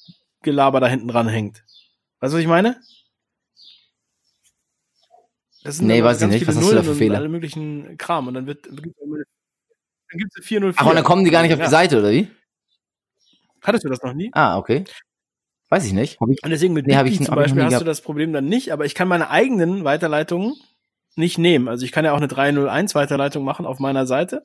[0.43, 1.65] Gelaber da hinten dran hängt.
[2.21, 2.81] Weißt du, was ich meine?
[5.65, 6.47] Das Nee, aber weiß ich nicht.
[6.47, 7.19] Was hast du da für Fehler?
[7.19, 8.29] Alle möglichen Kram.
[8.29, 10.75] Und dann wird, dann gibt's eine 404.
[10.77, 11.65] Ach, und dann kommen die gar nicht auf Ja.
[11.65, 12.29] die Seite, oder wie?
[13.63, 14.31] Hattest du das noch nie?
[14.33, 14.85] Ah, okay.
[15.69, 16.21] Weiß ich nicht.
[16.21, 18.47] Hab ich, Und deswegen mit Nee, Bitly ich- zum Beispiel hast du das Problem dann
[18.47, 20.55] nicht, aber ich kann meine eigenen Weiterleitungen
[21.17, 21.67] nicht nehmen.
[21.69, 24.43] Also ich kann ja auch eine 301 Weiterleitung machen auf meiner Seite.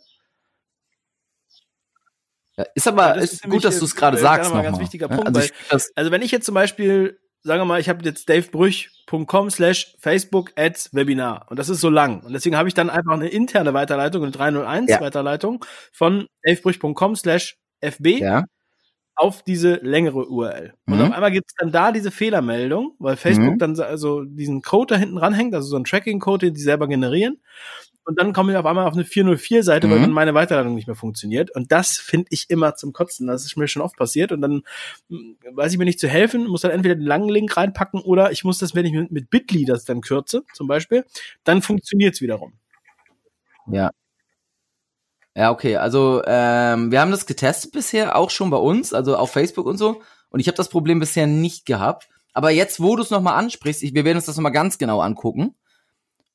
[2.57, 4.53] ja, ist aber Ja, das ist ist gut, dass du es gerade äh, sagst gerade
[4.55, 4.79] mal ein nochmal.
[4.79, 7.79] ganz wichtiger Ja, Punkt, also weil- Also wenn ich jetzt zum Beispiel, sagen wir mal,
[7.79, 12.57] ich habe jetzt davebrüch.com slash Facebook ads Webinar und das ist so lang und deswegen
[12.57, 15.01] habe ich dann einfach eine interne Weiterleitung, eine 301 Ja.
[15.01, 18.43] Weiterleitung von davebrüch.com slash FB ja.
[19.21, 20.73] Auf diese längere URL.
[20.87, 21.01] Und Mhm.
[21.05, 23.59] auf einmal gibt es dann da diese Fehlermeldung, weil Facebook Mhm.
[23.59, 26.87] dann so- also diesen Code da hinten ranhängt, also so ein Tracking-Code, den die selber
[26.87, 27.39] generieren.
[28.03, 30.01] Und dann komme ich auf einmal auf eine 404-Seite, weil Mhm.
[30.01, 31.51] dann meine Weiterleitung nicht mehr funktioniert.
[31.55, 33.27] Und das finde ich immer zum Kotzen.
[33.27, 34.31] Das ist mir schon oft passiert.
[34.31, 34.63] Und dann
[35.09, 38.31] hm, weiß ich mir nicht zu helfen, muss dann entweder den langen Link reinpacken oder
[38.31, 41.05] ich muss das, wenn ich mit, mit Bitly das dann kürze, zum Beispiel,
[41.43, 42.53] dann funktioniert es wiederum.
[43.67, 43.91] Ja.
[45.35, 45.77] Ja, okay.
[45.77, 49.77] Also ähm, wir haben das getestet bisher auch schon bei uns, also auf Facebook und
[49.77, 50.01] so.
[50.29, 52.09] Und ich habe das Problem bisher nicht gehabt.
[52.33, 55.01] Aber jetzt, wo du es nochmal ansprichst, ich, wir werden uns das nochmal ganz genau
[55.01, 55.55] angucken.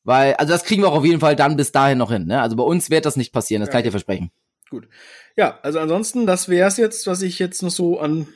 [0.05, 2.27] Weil, also das kriegen wir auch auf jeden Fall dann bis dahin noch hin.
[2.27, 2.41] Ne?
[2.41, 3.73] Also bei uns wird das nicht passieren, das Ja.
[3.73, 4.31] kann ich dir versprechen.
[4.71, 4.89] Gut.
[5.37, 8.29] Ja, also ansonsten, das wäre es jetzt, was ich jetzt noch so an,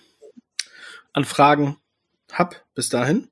[1.13, 1.77] an Fragen
[2.33, 3.29] hab bis dahin.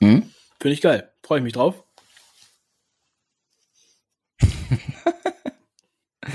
[0.00, 0.30] Hm?
[0.58, 1.10] Finde ich geil.
[1.22, 1.84] Freue ich mich drauf.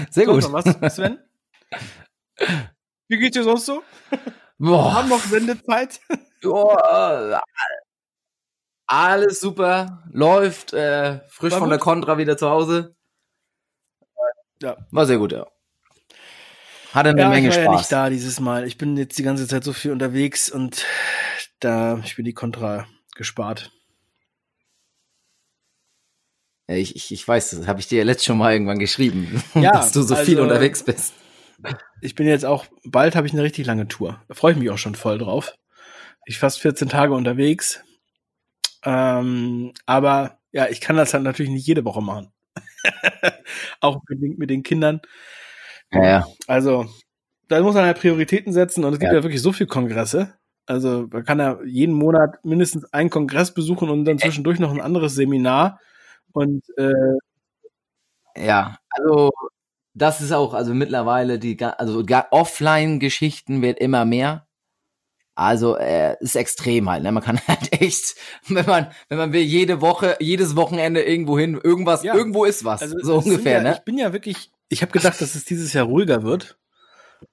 [0.10, 0.44] Sehr gut.
[0.44, 1.20] noch was, Sven?
[3.08, 3.84] Wie geht's dir sonst so?
[4.58, 4.94] Wir Boah.
[4.94, 6.00] haben noch Sendezeit.
[6.42, 7.42] Boah.
[8.88, 10.04] Alles super.
[10.12, 10.74] Läuft.
[10.74, 11.84] Äh, frisch War von der gut?
[11.86, 12.96] Contra wieder zu Hause.
[14.62, 14.78] Ja.
[14.92, 15.46] War sehr gut, ja.
[16.94, 17.80] Hatte eine Ja, Menge ich war ja Spaß.
[17.82, 18.66] nicht da dieses Mal.
[18.66, 20.86] Ich bin jetzt die ganze Zeit so viel unterwegs und
[21.60, 23.72] da ich bin die Contra gespart.
[26.68, 29.72] Ich, ich, ich weiß, das habe ich dir ja letztes schon mal irgendwann geschrieben, Ja,
[29.72, 31.14] dass du so viel also- unterwegs bist.
[32.02, 34.22] Ich bin jetzt auch, bald habe ich eine richtig lange Tour.
[34.28, 35.56] Da freue ich mich auch schon voll drauf.
[36.26, 37.82] Ich fast 14 Tage unterwegs.
[38.84, 42.32] Ähm, aber ja, ich kann das halt natürlich nicht jede Woche machen.
[43.80, 45.02] auch bedingt mit den Kindern.
[45.92, 46.28] Ja, ja.
[46.48, 46.88] Also,
[47.48, 49.20] da muss man halt Prioritäten setzen und es gibt Ja.
[49.20, 50.34] ja, wirklich so viele Kongresse.
[50.66, 54.82] Also, man kann ja jeden Monat mindestens einen Kongress besuchen und dann zwischendurch noch ein
[54.82, 55.80] anderes Seminar.
[56.36, 56.92] Und äh,
[58.38, 59.32] Ja, also
[59.94, 64.46] das ist auch, also mittlerweile die, also Offline-Geschichten wird immer mehr.
[65.36, 67.04] Also äh, ist extrem halt.
[67.04, 67.12] Ne?
[67.12, 68.16] Man kann halt echt,
[68.48, 72.14] wenn man, wenn man will, jede Woche, jedes Wochenende irgendwo hin, irgendwas, Ja.
[72.16, 72.82] irgendwo ist was.
[72.82, 73.74] Also so ungefähr, ja, ne?
[73.78, 76.58] Ich bin ja wirklich, ich habe gedacht, dass es dieses Jahr ruhiger wird,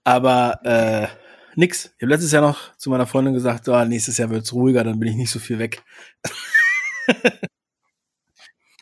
[0.04, 1.08] aber äh,
[1.56, 1.92] nix.
[1.96, 5.00] Ich habe letztes Jahr noch zu meiner Freundin gesagt, oh, nächstes Jahr wird's ruhiger, dann
[5.00, 5.82] bin ich nicht so viel weg.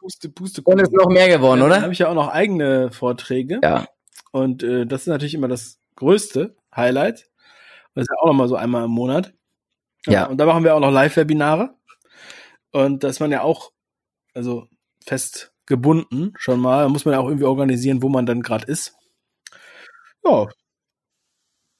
[0.00, 0.62] puste, puste.
[0.64, 1.82] Und ist noch mehr geworden, Dann oder?
[1.82, 3.86] habe ich ja auch noch eigene Vorträge Ja.
[4.32, 7.28] und äh, das ist natürlich immer das größte Highlight.
[7.94, 9.32] Das ist ja auch noch mal so einmal im Monat.
[10.06, 10.26] Ja.
[10.26, 11.74] Und da machen wir auch noch Live-Webinare.
[12.72, 13.72] Und da ist man ja auch,
[14.34, 14.66] also
[15.04, 16.84] fest gebunden schon mal.
[16.84, 18.94] Da muss man ja auch irgendwie organisieren, wo man dann gerade ist.
[20.24, 20.46] Ja,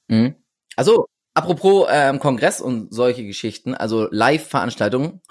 [0.07, 0.35] Mhm.
[0.75, 5.21] Also, apropos ähm, Kongress und solche Geschichten, also Live-Veranstaltungen,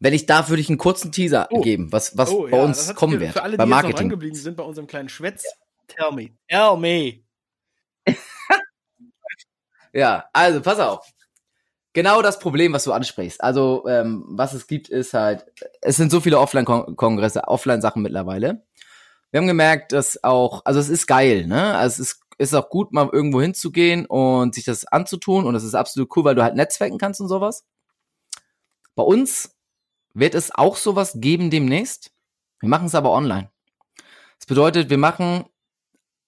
[0.00, 1.60] wenn ich da würde ich einen kurzen Teaser Oh.
[1.60, 3.32] geben, was, was Oh, bei ja, uns kommen wird.
[3.34, 4.06] Für alle, bei die jetzt noch Marketing.
[4.06, 5.44] rangeblieben sind bei unserem kleinen Schwätz.
[5.86, 6.30] Tell me.
[6.48, 7.20] Tell me.
[9.92, 11.04] Ja, also pass auf.
[11.92, 13.42] Genau das Problem, was du ansprichst.
[13.42, 15.44] Also, ähm, was es gibt, ist halt,
[15.80, 18.64] es sind so viele Offline-Kongresse, Offline-Sachen mittlerweile.
[19.32, 21.76] Wir haben gemerkt, dass auch, also es ist geil, ne?
[21.76, 25.64] Also es ist, ist auch gut, mal irgendwo hinzugehen und sich das anzutun und das
[25.64, 27.64] ist absolut cool, weil du halt netzwerken kannst und sowas.
[28.94, 29.56] Bei uns
[30.14, 32.12] wird es auch sowas geben demnächst.
[32.60, 33.50] Wir machen es aber online.
[34.38, 35.44] Das bedeutet, wir machen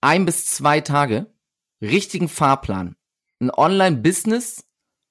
[0.01, 1.33] ein bis zwei Tage
[1.81, 2.97] richtigen Fahrplan.
[3.41, 4.65] Ein Online-Business.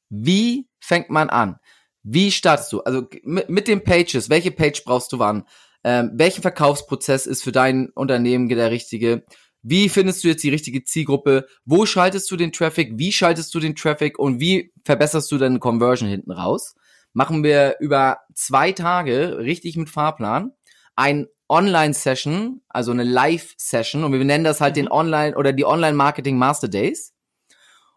[0.09, 1.57] Wie fängt man an?
[2.03, 2.81] Wie startest du?
[2.81, 5.45] Also mit, mit den Pages, welche Page brauchst du wann?
[5.83, 9.25] Ähm, welchen Verkaufsprozess ist für dein Unternehmen der richtige?
[9.63, 11.47] Wie findest du jetzt die richtige Zielgruppe?
[11.65, 12.97] Wo schaltest du den Traffic?
[12.97, 14.17] Wie schaltest du den Traffic?
[14.17, 16.75] Und wie verbesserst du deine Conversion hinten raus?
[17.13, 20.51] Machen wir über zwei Tage richtig mit Fahrplan.
[20.95, 24.03] Ein Online-Session, also eine Live-Session.
[24.03, 27.13] Und wir nennen das halt den Online- oder die Online-Marketing Master Days.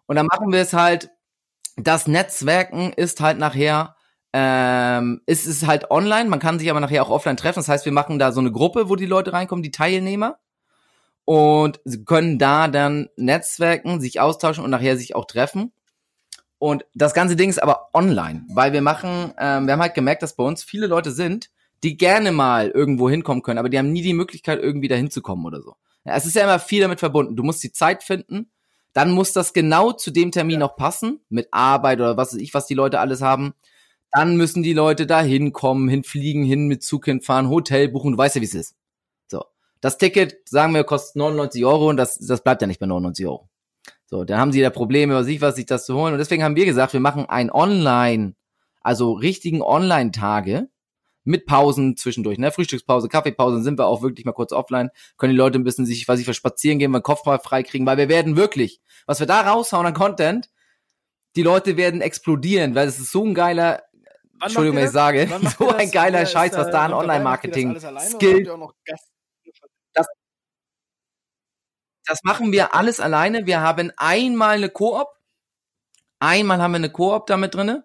[0.06, 1.10] Und dann machen wir es halt,
[1.76, 3.96] das Netzwerken ist halt nachher,
[4.32, 7.60] ähm, es ist halt online, man kann sich aber nachher auch offline treffen.
[7.60, 10.38] Das heißt, wir machen da so eine Gruppe, wo die Leute reinkommen, die Teilnehmer.
[11.24, 15.72] Und sie können da dann netzwerken, sich austauschen und nachher sich auch treffen.
[16.58, 20.22] Und das ganze Ding ist aber online, weil wir machen, ähm, wir haben halt gemerkt,
[20.22, 21.50] dass bei uns viele Leute sind,
[21.82, 25.44] die gerne mal irgendwo hinkommen können, aber die haben nie die Möglichkeit, irgendwie da hinzukommen
[25.44, 25.76] oder so.
[26.04, 27.36] Ja, es ist ja immer viel damit verbunden.
[27.36, 28.50] Du musst die Zeit finden,
[28.94, 32.54] dann muss das genau zu dem Termin auch passen, mit Arbeit oder was weiß ich,
[32.54, 33.54] was die Leute alles haben.
[34.12, 38.36] Dann müssen die Leute da hinkommen, hinfliegen, hin mit Zug hinfahren, Hotel buchen, du weißt
[38.36, 38.76] ja, wie es ist.
[39.26, 39.44] So.
[39.80, 43.26] Das Ticket, sagen wir, kostet 99 Euro und das, das bleibt ja nicht bei 99
[43.26, 43.48] Euro.
[44.14, 46.12] So, dann haben sie da Probleme, was ich was, sich das zu holen.
[46.12, 48.36] Und deswegen haben wir gesagt, wir machen ein Online,
[48.80, 50.68] also richtigen Online-Tage
[51.24, 52.52] mit Pausen zwischendurch, ne?
[52.52, 55.84] Frühstückspause, Kaffeepause, dann sind wir auch wirklich mal kurz offline, können die Leute ein bisschen
[55.84, 58.80] sich, was ich für spazieren gehen, mal Kopf mal frei kriegen, weil wir werden wirklich,
[59.06, 60.48] was wir da raushauen an Content,
[61.34, 63.82] die Leute werden explodieren, weil es ist so ein geiler,
[64.34, 68.10] Wann Entschuldigung, wenn ich sage, so ein geiler Scheiß, was da an Online-Marketing, alles alleine
[68.10, 69.10] oder Skill, habt ihr auch noch Gast?
[72.06, 73.46] Das machen wir alles alleine.
[73.46, 75.08] Wir haben einmal eine Koop.
[76.18, 77.84] Einmal haben wir eine Koop damit drinne.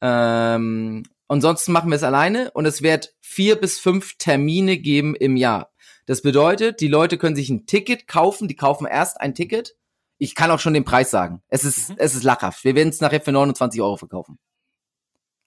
[0.00, 5.36] Ähm, ansonsten machen wir es alleine und es wird vier bis fünf Termine geben im
[5.36, 5.70] Jahr.
[6.06, 8.48] Das bedeutet, die Leute können sich ein Ticket kaufen.
[8.48, 9.74] Die kaufen erst ein Ticket.
[10.18, 11.42] Ich kann auch schon den Preis sagen.
[11.48, 11.96] Es ist, Mhm.
[11.98, 12.64] es ist lachhaft.
[12.64, 14.38] Wir werden es nachher für 29 Euro verkaufen.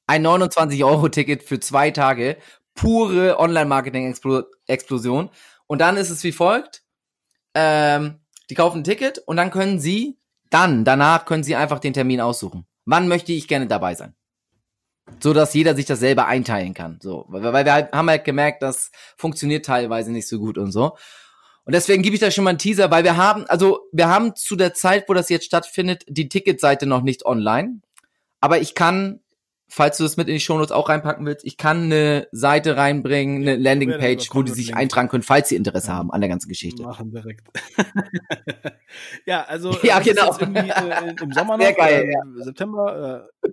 [0.08, 2.38] Ein 29 Euro Ticket für zwei Tage.
[2.74, 5.30] Pure Online-Marketing-Explosion.
[5.68, 6.84] Und dann ist es wie folgt
[7.60, 8.20] ähm,
[8.52, 10.20] die kaufen ein Ticket und dann können sie,
[10.52, 12.68] dann, danach können sie einfach den Termin aussuchen.
[12.86, 14.14] Wann möchte ich gerne dabei sein?
[15.20, 17.00] So dass jeder sich das selber einteilen kann.
[17.02, 20.98] So, weil, wir halt, haben halt gemerkt, das funktioniert teilweise nicht so gut und so.
[21.64, 24.36] Und deswegen gebe ich da schon mal einen Teaser, weil wir haben, also wir haben
[24.36, 27.82] zu der Zeit, wo das jetzt stattfindet, die Ticketseite noch nicht online.
[28.40, 29.22] Aber ich kann,
[29.70, 33.42] falls du das mit in die Shownotes auch reinpacken willst, ich kann eine Seite reinbringen,
[33.42, 34.78] eine Ja, Landingpage, wo die sich Content-Link.
[34.78, 35.96] eintragen können, falls sie Interesse Ja.
[35.96, 36.84] haben an der ganzen Geschichte.
[36.84, 37.48] Machen direkt.
[39.26, 40.36] ja, also Ja, äh, genau.
[40.38, 43.26] äh, im Sommer noch, Sehr geil, äh, im September.
[43.26, 43.48] Äh,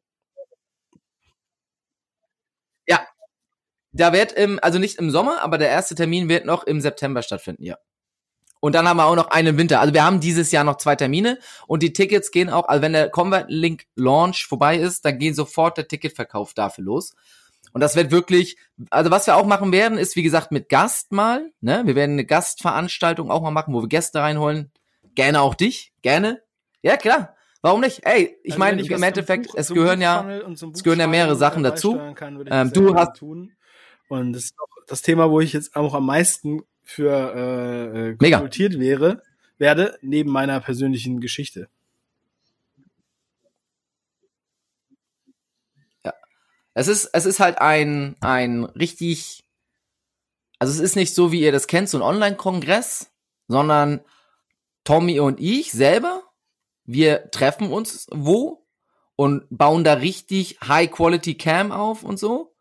[3.96, 7.22] Da wird im, also nicht im Sommer, aber der erste Termin wird noch im September
[7.22, 7.76] stattfinden, ja.
[8.64, 9.80] Und dann haben wir auch noch einen Winter.
[9.82, 12.94] Also wir haben dieses Jahr noch zwei Termine und die Tickets gehen auch, also wenn
[12.94, 17.12] der Convert Link Launch vorbei ist, dann geht sofort der Ticketverkauf dafür los.
[17.74, 18.56] Und das wird wirklich,
[18.88, 21.82] also was wir auch machen werden, ist wie gesagt mit Gast mal, ne?
[21.84, 24.72] Wir werden eine Gastveranstaltung auch mal machen, wo wir Gäste reinholen.
[25.14, 26.40] Gerne auch dich, gerne.
[26.80, 27.36] Ja, klar.
[27.60, 28.06] Warum nicht?
[28.06, 30.26] Ey, ich also meine, im Endeffekt, Buch- es gehören ja,
[30.72, 32.00] es gehören ja mehrere Sachen dazu.
[32.14, 33.52] Kann, Ähm, du hast- tun.
[34.08, 38.16] Und das ist auch das Thema, wo ich jetzt auch am meisten für äh, äh,
[38.20, 38.38] Mega.
[38.38, 39.22] konsultiert wäre,
[39.58, 41.68] werde, neben meiner persönlichen Geschichte.
[46.74, 49.44] Es ist, es ist halt ein, ein richtig,
[50.58, 53.12] also es ist nicht so, wie ihr das kennt, so ein Online-Kongress,
[53.46, 54.00] sondern
[54.82, 56.24] Tommy und ich selber,
[56.84, 58.66] wir treffen uns wo
[59.14, 62.53] und bauen da richtig High-Quality-Cam auf und so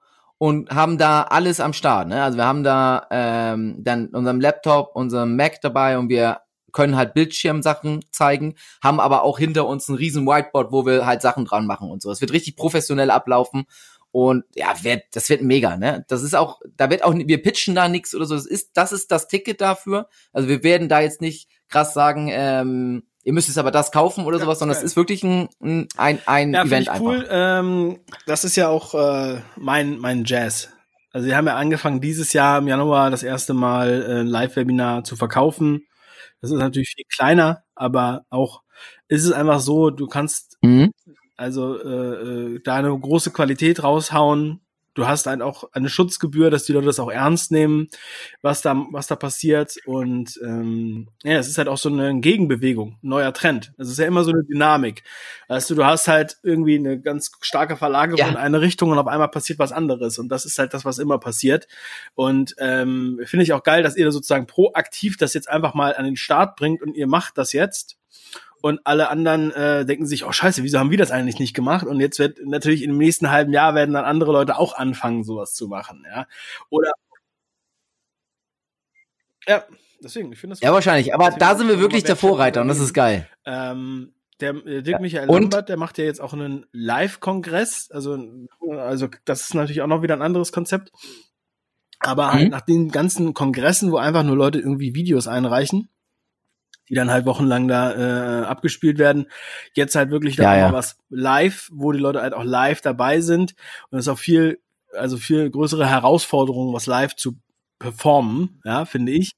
[0.43, 2.09] und haben da alles am Start.
[2.09, 2.21] Ne?
[2.21, 6.41] Also wir haben da ähm, dann unserem Laptop, unserem Mac dabei und wir
[6.73, 11.21] können halt Bildschirmsachen zeigen, haben aber auch hinter uns ein riesen Whiteboard, wo wir halt
[11.21, 12.11] Sachen dran machen und so.
[12.11, 13.63] Es wird richtig professionell ablaufen
[14.11, 16.03] und ja, wird, das wird mega, ne?
[16.09, 18.35] Das ist auch, da wird auch, wir pitchen da nichts oder so.
[18.35, 20.09] Das ist, das ist das Ticket dafür.
[20.33, 24.25] Also wir werden da jetzt nicht krass sagen, ähm, ihr müsst jetzt aber das kaufen
[24.25, 25.49] oder ja, sowas, sondern es ist wirklich ein,
[25.97, 27.27] ein, ein ja, Event ich cool.
[27.29, 30.69] Ähm, das ist ja auch äh, mein, mein Jazz.
[31.11, 35.03] Also wir haben ja angefangen dieses Jahr im Januar das erste Mal äh, ein Live-Webinar
[35.03, 35.85] zu verkaufen.
[36.41, 38.63] Das ist natürlich viel kleiner, aber auch
[39.07, 40.91] ist es einfach so, du kannst mhm.
[41.37, 44.61] also äh, äh, da eine große Qualität raushauen.
[44.93, 47.87] Du hast halt auch eine Schutzgebühr, dass die Leute das auch ernst nehmen,
[48.41, 49.75] was da, was da passiert.
[49.85, 53.73] Und ähm, ja, es ist halt auch so eine Gegenbewegung, ein neuer Trend.
[53.77, 55.03] Es ist ja immer so eine Dynamik.
[55.47, 58.29] Weißt du, du hast halt irgendwie eine ganz starke Verlagerung ja.
[58.29, 60.19] in eine Richtung und auf einmal passiert was anderes.
[60.19, 61.67] Und das ist halt das, was immer passiert.
[62.13, 65.95] Und ähm, finde ich auch geil, dass ihr da sozusagen proaktiv das jetzt einfach mal
[65.95, 67.97] an den Start bringt und ihr macht das jetzt
[68.63, 71.85] und alle anderen äh, denken sich, oh scheiße, wieso haben wir das eigentlich nicht gemacht?
[71.85, 75.53] Und jetzt wird natürlich im nächsten halben Jahr werden dann andere Leute auch anfangen, sowas
[75.53, 76.27] zu machen, ja.
[76.69, 76.91] Oder
[79.45, 79.65] ja,
[80.01, 80.61] deswegen, ich finde das.
[80.61, 83.27] Ja, wahrscheinlich, aber da sind wir wirklich der Vorreiter und das ist geil.
[83.45, 85.41] Ähm, der äh, Dirk Michael und?
[85.41, 88.17] Lambert, der macht ja jetzt auch einen Live-Kongress, also,
[88.77, 90.93] also das ist natürlich auch noch wieder ein anderes Konzept.
[91.99, 92.49] Aber halt mhm.
[92.49, 95.89] nach den ganzen Kongressen, wo einfach nur Leute irgendwie Videos einreichen,
[96.89, 99.27] die dann halt wochenlang da äh, abgespielt werden.
[99.73, 100.73] Jetzt halt wirklich da ja, ja.
[100.73, 103.55] was live, wo die Leute halt auch live dabei sind
[103.89, 104.59] und es ist auch viel,
[104.93, 107.37] also viel größere Herausforderung, was live zu
[107.79, 109.33] performen, ja, finde ich.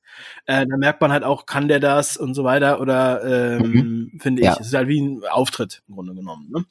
[0.46, 3.24] Äh, da merkt man halt auch, kann der das und so weiter oder
[3.58, 4.20] ähm, mhm.
[4.20, 4.48] finde ich.
[4.48, 4.58] Ja.
[4.60, 6.52] Es ist halt wie ein Auftritt im Grunde genommen.
[6.52, 6.66] Ne?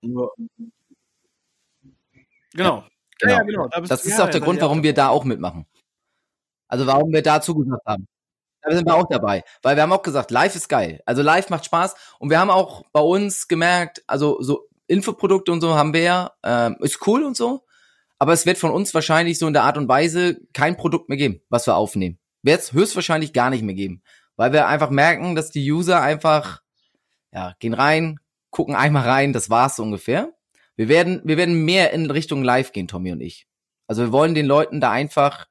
[0.00, 0.30] Genau.
[2.52, 2.84] Genau.
[3.20, 3.68] Ja, genau.
[3.68, 5.66] Das ist auch der Grund, warum wir da auch mitmachen.
[6.68, 8.06] Also warum wir da zugesagt haben.
[8.62, 11.00] Da sind wir auch dabei, weil wir haben auch gesagt, live ist geil.
[11.06, 15.60] Also live macht Spaß und wir haben auch bei uns gemerkt, also so Infoprodukte und
[15.60, 17.64] so haben wir ja, ähm, ist cool und so,
[18.18, 21.18] aber es wird von uns wahrscheinlich so in der Art und Weise kein Produkt mehr
[21.18, 22.18] geben, was wir aufnehmen.
[22.42, 24.02] Wird es höchstwahrscheinlich gar nicht mehr geben,
[24.36, 26.62] weil wir einfach merken, dass die User einfach,
[27.32, 28.18] ja, gehen rein,
[28.50, 30.32] gucken einmal rein, das war's ungefähr.
[30.74, 33.46] Wir werden, wir werden mehr in Richtung Live gehen, Tommy und ich.
[33.86, 35.46] Also wir wollen den Leuten da einfach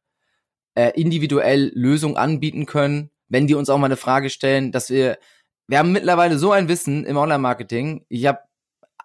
[0.78, 5.18] äh, individuell Lösungen anbieten können, wenn die uns auch mal eine Frage stellen, dass wir,
[5.68, 8.06] wir haben mittlerweile so ein Wissen im Online-Marketing.
[8.10, 8.42] Ich habe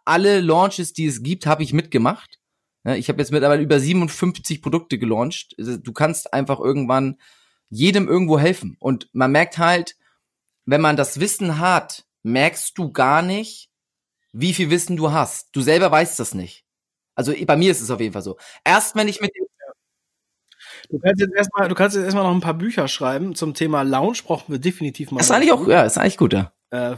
[0.04, 2.38] alle Launches, die es gibt, habe ich mitgemacht.
[2.84, 5.54] Ich habe jetzt mittlerweile über 57 Produkte gelauncht.
[5.56, 7.16] Du kannst einfach irgendwann
[7.70, 8.76] jedem irgendwo helfen.
[8.78, 9.96] Und man merkt halt,
[10.66, 13.70] wenn man das Wissen hat, merkst du gar nicht,
[14.32, 15.56] wie viel Wissen du hast.
[15.56, 16.66] Du selber weißt das nicht.
[17.14, 18.36] Also bei mir ist es auf jeden Fall so.
[18.62, 19.46] Erst wenn ich mit dem
[20.92, 23.82] Du kannst jetzt erstmal, du kannst jetzt erstmal noch ein paar Bücher schreiben zum Thema
[23.82, 25.18] Lounge, brauchen wir definitiv mal.
[25.18, 26.52] Das ist eigentlich auch, ja, ist eigentlich gut, ja.
[26.68, 26.96] Äh,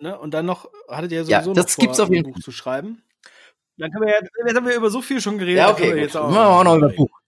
[0.00, 0.18] ne?
[0.18, 2.50] Und dann noch, hattet ihr sowieso ja, das noch gibt's auf jeden ein Buch zu
[2.50, 3.04] schreiben?
[3.76, 5.58] Dann können wir ja, jetzt haben wir über so viel schon geredet.
[5.58, 7.20] Ja, okay, jetzt auch, wir auch noch über Buch.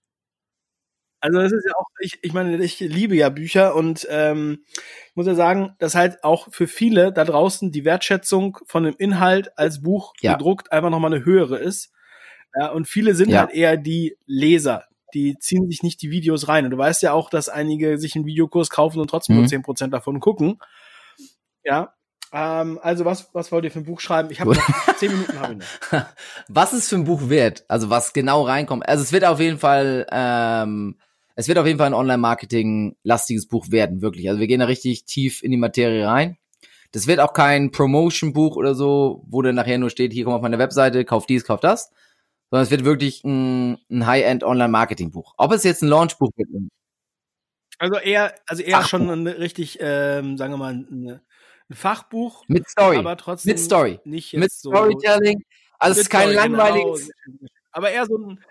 [1.21, 5.15] Also das ist ja auch, ich, ich meine, ich liebe ja Bücher und ähm, ich
[5.15, 9.57] muss ja sagen, dass halt auch für viele da draußen die Wertschätzung von dem Inhalt
[9.57, 10.33] als Buch ja.
[10.33, 11.93] gedruckt einfach nochmal eine höhere ist.
[12.59, 13.41] Ja, und viele sind ja.
[13.41, 14.85] halt eher die Leser.
[15.13, 16.65] Die ziehen sich nicht die Videos rein.
[16.65, 19.41] Und du weißt ja auch, dass einige sich einen Videokurs kaufen und trotzdem mhm.
[19.41, 20.59] nur zehn Prozent davon gucken.
[21.63, 21.93] Ja.
[22.33, 24.29] Ähm, also was, was wollt ihr für ein Buch schreiben?
[24.31, 26.05] Ich habe noch zehn Minuten habe ich noch.
[26.47, 27.65] Was ist für ein Buch wert?
[27.67, 28.87] Also was genau reinkommt.
[28.87, 30.97] Also es wird auf jeden Fall, ähm,
[31.35, 34.29] es wird auf jeden Fall ein Online-Marketing-lastiges Buch werden, wirklich.
[34.29, 36.37] Also wir gehen da richtig tief in die Materie rein.
[36.93, 40.41] Das wird auch kein Promotion-Buch oder so, wo dann nachher nur steht, hier komm auf
[40.41, 41.91] meine Webseite, kauf dies, kauf das,
[42.51, 45.35] sondern es wird wirklich ein, ein High-End Online-Marketing-Buch.
[45.37, 46.49] Ob es jetzt ein Launch-Buch wird.
[47.79, 48.89] Also eher, also eher Fachbuch.
[48.89, 51.21] schon ein richtig, ähm, sagen wir mal, ein,
[51.69, 52.43] ein Fachbuch.
[52.47, 52.97] Mit Story.
[52.97, 53.99] Aber trotzdem mit Story.
[54.03, 55.43] Nicht mit Storytelling.
[55.79, 56.57] Also es ist kein Story, genau.
[56.57, 57.09] langweiliges.
[57.25, 57.47] Genau.
[57.71, 58.43] Aber eher so ein,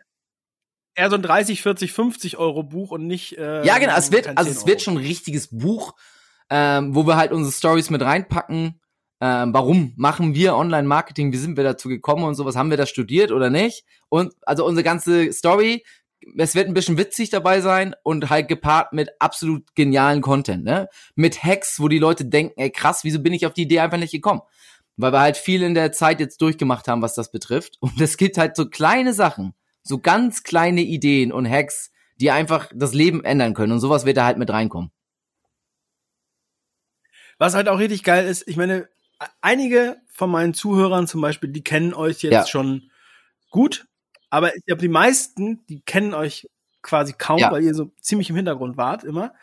[0.94, 3.36] eher so ein 30, 40, 50 Euro Buch und nicht.
[3.36, 3.96] Äh, ja, genau.
[3.96, 5.92] Es wird, also es wird schon ein richtiges Buch,
[6.48, 8.80] ähm, wo wir halt unsere Stories mit reinpacken
[9.20, 12.90] ähm, warum machen wir Online-Marketing, wie sind wir dazu gekommen und sowas, haben wir das
[12.90, 13.84] studiert oder nicht?
[14.08, 15.84] Und also unsere ganze Story,
[16.36, 20.88] es wird ein bisschen witzig dabei sein und halt gepaart mit absolut genialen Content, ne?
[21.14, 23.98] Mit Hacks, wo die Leute denken, ey krass, wieso bin ich auf die Idee einfach
[23.98, 24.42] nicht gekommen?
[25.00, 27.76] weil wir halt viel in der Zeit jetzt durchgemacht haben, was das betrifft.
[27.80, 32.70] Und es gibt halt so kleine Sachen, so ganz kleine Ideen und Hacks, die einfach
[32.74, 33.72] das Leben ändern können.
[33.72, 34.90] Und sowas wird da halt mit reinkommen.
[37.38, 38.88] Was halt auch richtig geil ist, ich meine,
[39.40, 42.46] einige von meinen Zuhörern zum Beispiel, die kennen euch jetzt ja.
[42.46, 42.90] schon
[43.50, 43.86] gut,
[44.30, 46.48] aber ich glaube, die meisten, die kennen euch
[46.82, 47.50] quasi kaum, ja.
[47.50, 49.34] weil ihr so ziemlich im Hintergrund wart immer.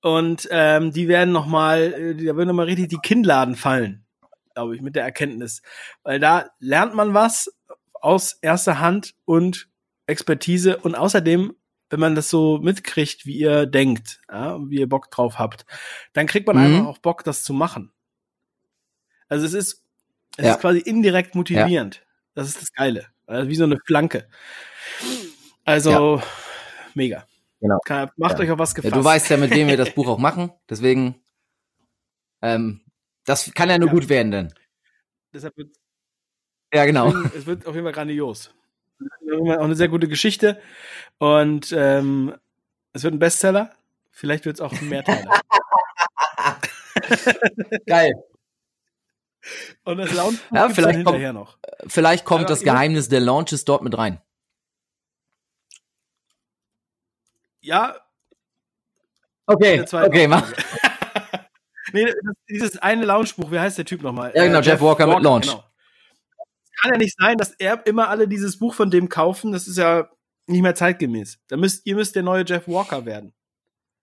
[0.00, 4.04] Und ähm, die werden noch mal, äh, da würden noch mal richtig die Kinnladen fallen,
[4.54, 5.62] glaube ich, mit der Erkenntnis,
[6.02, 7.50] weil da lernt man was
[7.94, 9.68] aus erster Hand und
[10.06, 11.54] Expertise und außerdem
[11.90, 15.64] wenn man das so mitkriegt, wie ihr denkt, ja, wie ihr Bock drauf habt,
[16.12, 16.62] dann kriegt man mhm.
[16.64, 17.92] einfach auch Bock, das zu machen.
[19.34, 19.84] Also es ist,
[20.36, 20.52] es ja.
[20.52, 21.96] ist quasi indirekt motivierend.
[21.96, 22.00] Ja.
[22.34, 23.06] Das ist das Geile.
[23.26, 24.28] Also wie so eine Flanke.
[25.64, 26.22] Also ja.
[26.94, 27.26] mega.
[27.60, 27.78] Genau.
[27.84, 28.94] Kann, macht euch auf was gefasst.
[28.94, 30.52] du weißt ja, mit wem wir das Buch auch machen.
[30.68, 31.16] Deswegen,
[32.42, 32.80] ähm,
[33.24, 34.54] das kann ja nur gut werden, denn.
[35.32, 35.74] Deshalb wird,
[36.72, 37.12] ja, genau.
[37.36, 38.50] Es wird auf jeden Fall grandios
[39.40, 40.60] auch eine sehr gute Geschichte.
[41.18, 42.34] Und ähm,
[42.92, 43.74] es wird ein Bestseller.
[44.10, 45.40] Vielleicht wird es auch ein Mehrteiler.
[47.86, 48.12] Geil.
[49.84, 51.58] Und das Launch ja, vielleicht kommt, noch.
[51.86, 54.20] Vielleicht kommt Aber das Geheimnis der Launches dort mit rein.
[57.60, 57.96] Ja.
[59.46, 60.50] Okay, okay, mach.
[61.92, 62.12] nee,
[62.48, 64.32] dieses eine Launchbuch, wie heißt der Typ nochmal?
[64.34, 65.46] Ja, genau, äh, Jeff, Jeff Walker, Walker, mit Launch.
[65.46, 65.64] Genau
[66.84, 69.52] kann ja nicht sein, dass er immer alle dieses Buch von dem kaufen.
[69.52, 70.10] Das ist ja
[70.46, 71.38] nicht mehr zeitgemäß.
[71.48, 73.32] Da müsst, ihr müsst der neue Jeff Walker werden.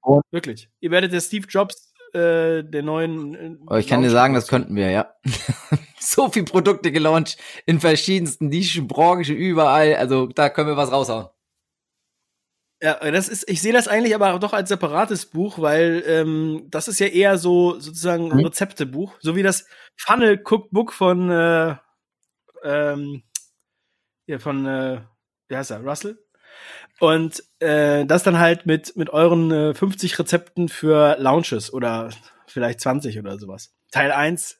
[0.02, 0.22] Oh.
[0.32, 0.70] Wirklich.
[0.80, 3.36] Ihr werdet der Steve Jobs äh, der neuen.
[3.36, 5.14] Äh, oh, ich kann dir sagen, das könnten wir, ja.
[6.00, 9.96] so viel Produkte gelauncht in verschiedensten Nischen, Branchen, überall.
[9.96, 11.28] Also da können wir was raushauen.
[12.84, 16.66] Ja, das ist, ich sehe das eigentlich aber auch doch als separates Buch, weil ähm,
[16.72, 18.46] das ist ja eher so sozusagen ein mhm.
[18.46, 21.76] Rezeptebuch, so wie das Funnel Cookbook von äh,
[22.64, 23.24] ähm,
[24.26, 25.02] hier von, äh,
[25.48, 26.18] wie heißt er, Russell.
[27.02, 32.12] Und äh, das dann halt mit, mit euren äh, 50 Rezepten für Launches oder
[32.46, 33.74] vielleicht 20 oder sowas.
[33.90, 34.60] Teil 1,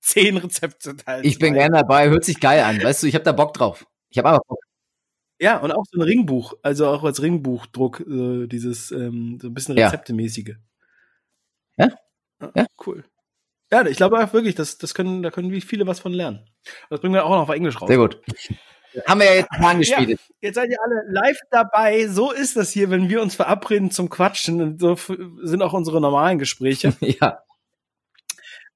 [0.00, 0.96] 10 Rezepte.
[0.96, 2.82] Teil ich bin gerne dabei, hört sich geil an.
[2.82, 3.86] Weißt du, ich habe da Bock drauf.
[4.08, 4.60] Ich habe aber Bock.
[5.38, 9.54] Ja, und auch so ein Ringbuch, also auch als Ringbuchdruck, äh, dieses ähm, so ein
[9.54, 10.54] bisschen Rezeptemäßige.
[11.76, 11.90] Ja?
[12.54, 12.66] ja?
[12.86, 13.04] Cool.
[13.70, 16.48] Ja, ich glaube auch wirklich, das, das können, da können wie viele was von lernen.
[16.88, 17.88] Das bringen wir auch noch auf Englisch raus.
[17.88, 18.18] Sehr gut.
[19.06, 20.10] Haben wir ja jetzt angespielt.
[20.10, 22.06] Ja, jetzt seid ihr alle live dabei.
[22.08, 24.60] So ist das hier, wenn wir uns verabreden zum Quatschen.
[24.60, 24.96] Und so
[25.42, 26.94] sind auch unsere normalen Gespräche.
[27.00, 27.42] ja.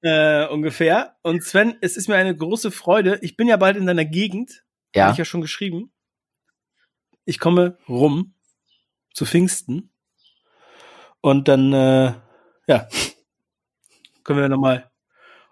[0.01, 1.15] Äh, ungefähr.
[1.21, 3.19] Und Sven, es ist mir eine große Freude.
[3.21, 4.63] Ich bin ja bald in deiner Gegend.
[4.95, 5.03] Ja.
[5.03, 5.91] Habe ich ja schon geschrieben.
[7.25, 8.33] Ich komme rum
[9.13, 9.91] zu Pfingsten.
[11.21, 12.13] Und dann, äh,
[12.67, 12.87] ja,
[14.23, 14.89] können wir nochmal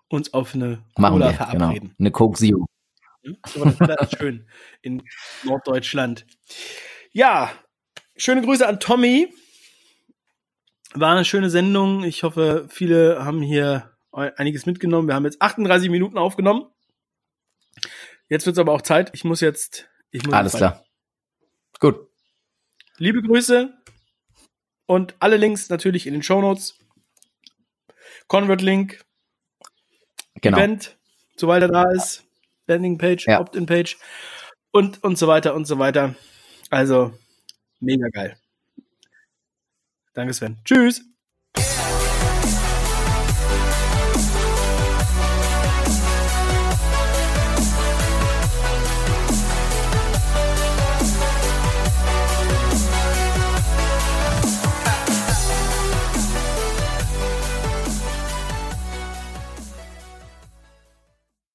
[0.09, 1.45] uns auf eine Machen Cola wir, genau.
[1.49, 1.88] verabreden.
[1.89, 1.95] Genau.
[1.99, 2.66] Eine Coke Zero.
[3.26, 3.38] Hm?
[3.80, 4.47] Das ist schön
[4.82, 5.03] in
[5.43, 6.26] Norddeutschland.
[7.11, 7.51] Ja,
[8.15, 9.34] schöne Grüße an Tommy.
[10.93, 12.03] War eine schöne Sendung.
[12.03, 15.07] Ich hoffe, viele haben hier einiges mitgenommen.
[15.07, 16.67] Wir haben jetzt 38 Minuten aufgenommen.
[18.30, 19.11] Jetzt wird es aber auch Zeit.
[19.13, 19.89] Ich muss jetzt.
[20.11, 20.86] Ich muss Alles klar.
[21.80, 22.07] Gut.
[22.97, 23.73] Liebe Grüße
[24.86, 26.80] und alle Links natürlich in den Show Notes.
[28.28, 29.05] Convert-Link,
[30.41, 30.57] genau.
[30.57, 30.97] Event,
[31.36, 32.24] sobald er da ist,
[32.68, 33.39] Landing-Page, ja.
[33.39, 33.97] Opt-in-Page
[34.72, 36.16] und, und so weiter und so weiter.
[36.70, 37.13] Also,
[37.80, 38.38] mega geil.
[40.13, 40.57] Danke, Sven.
[40.63, 41.03] Tschüss.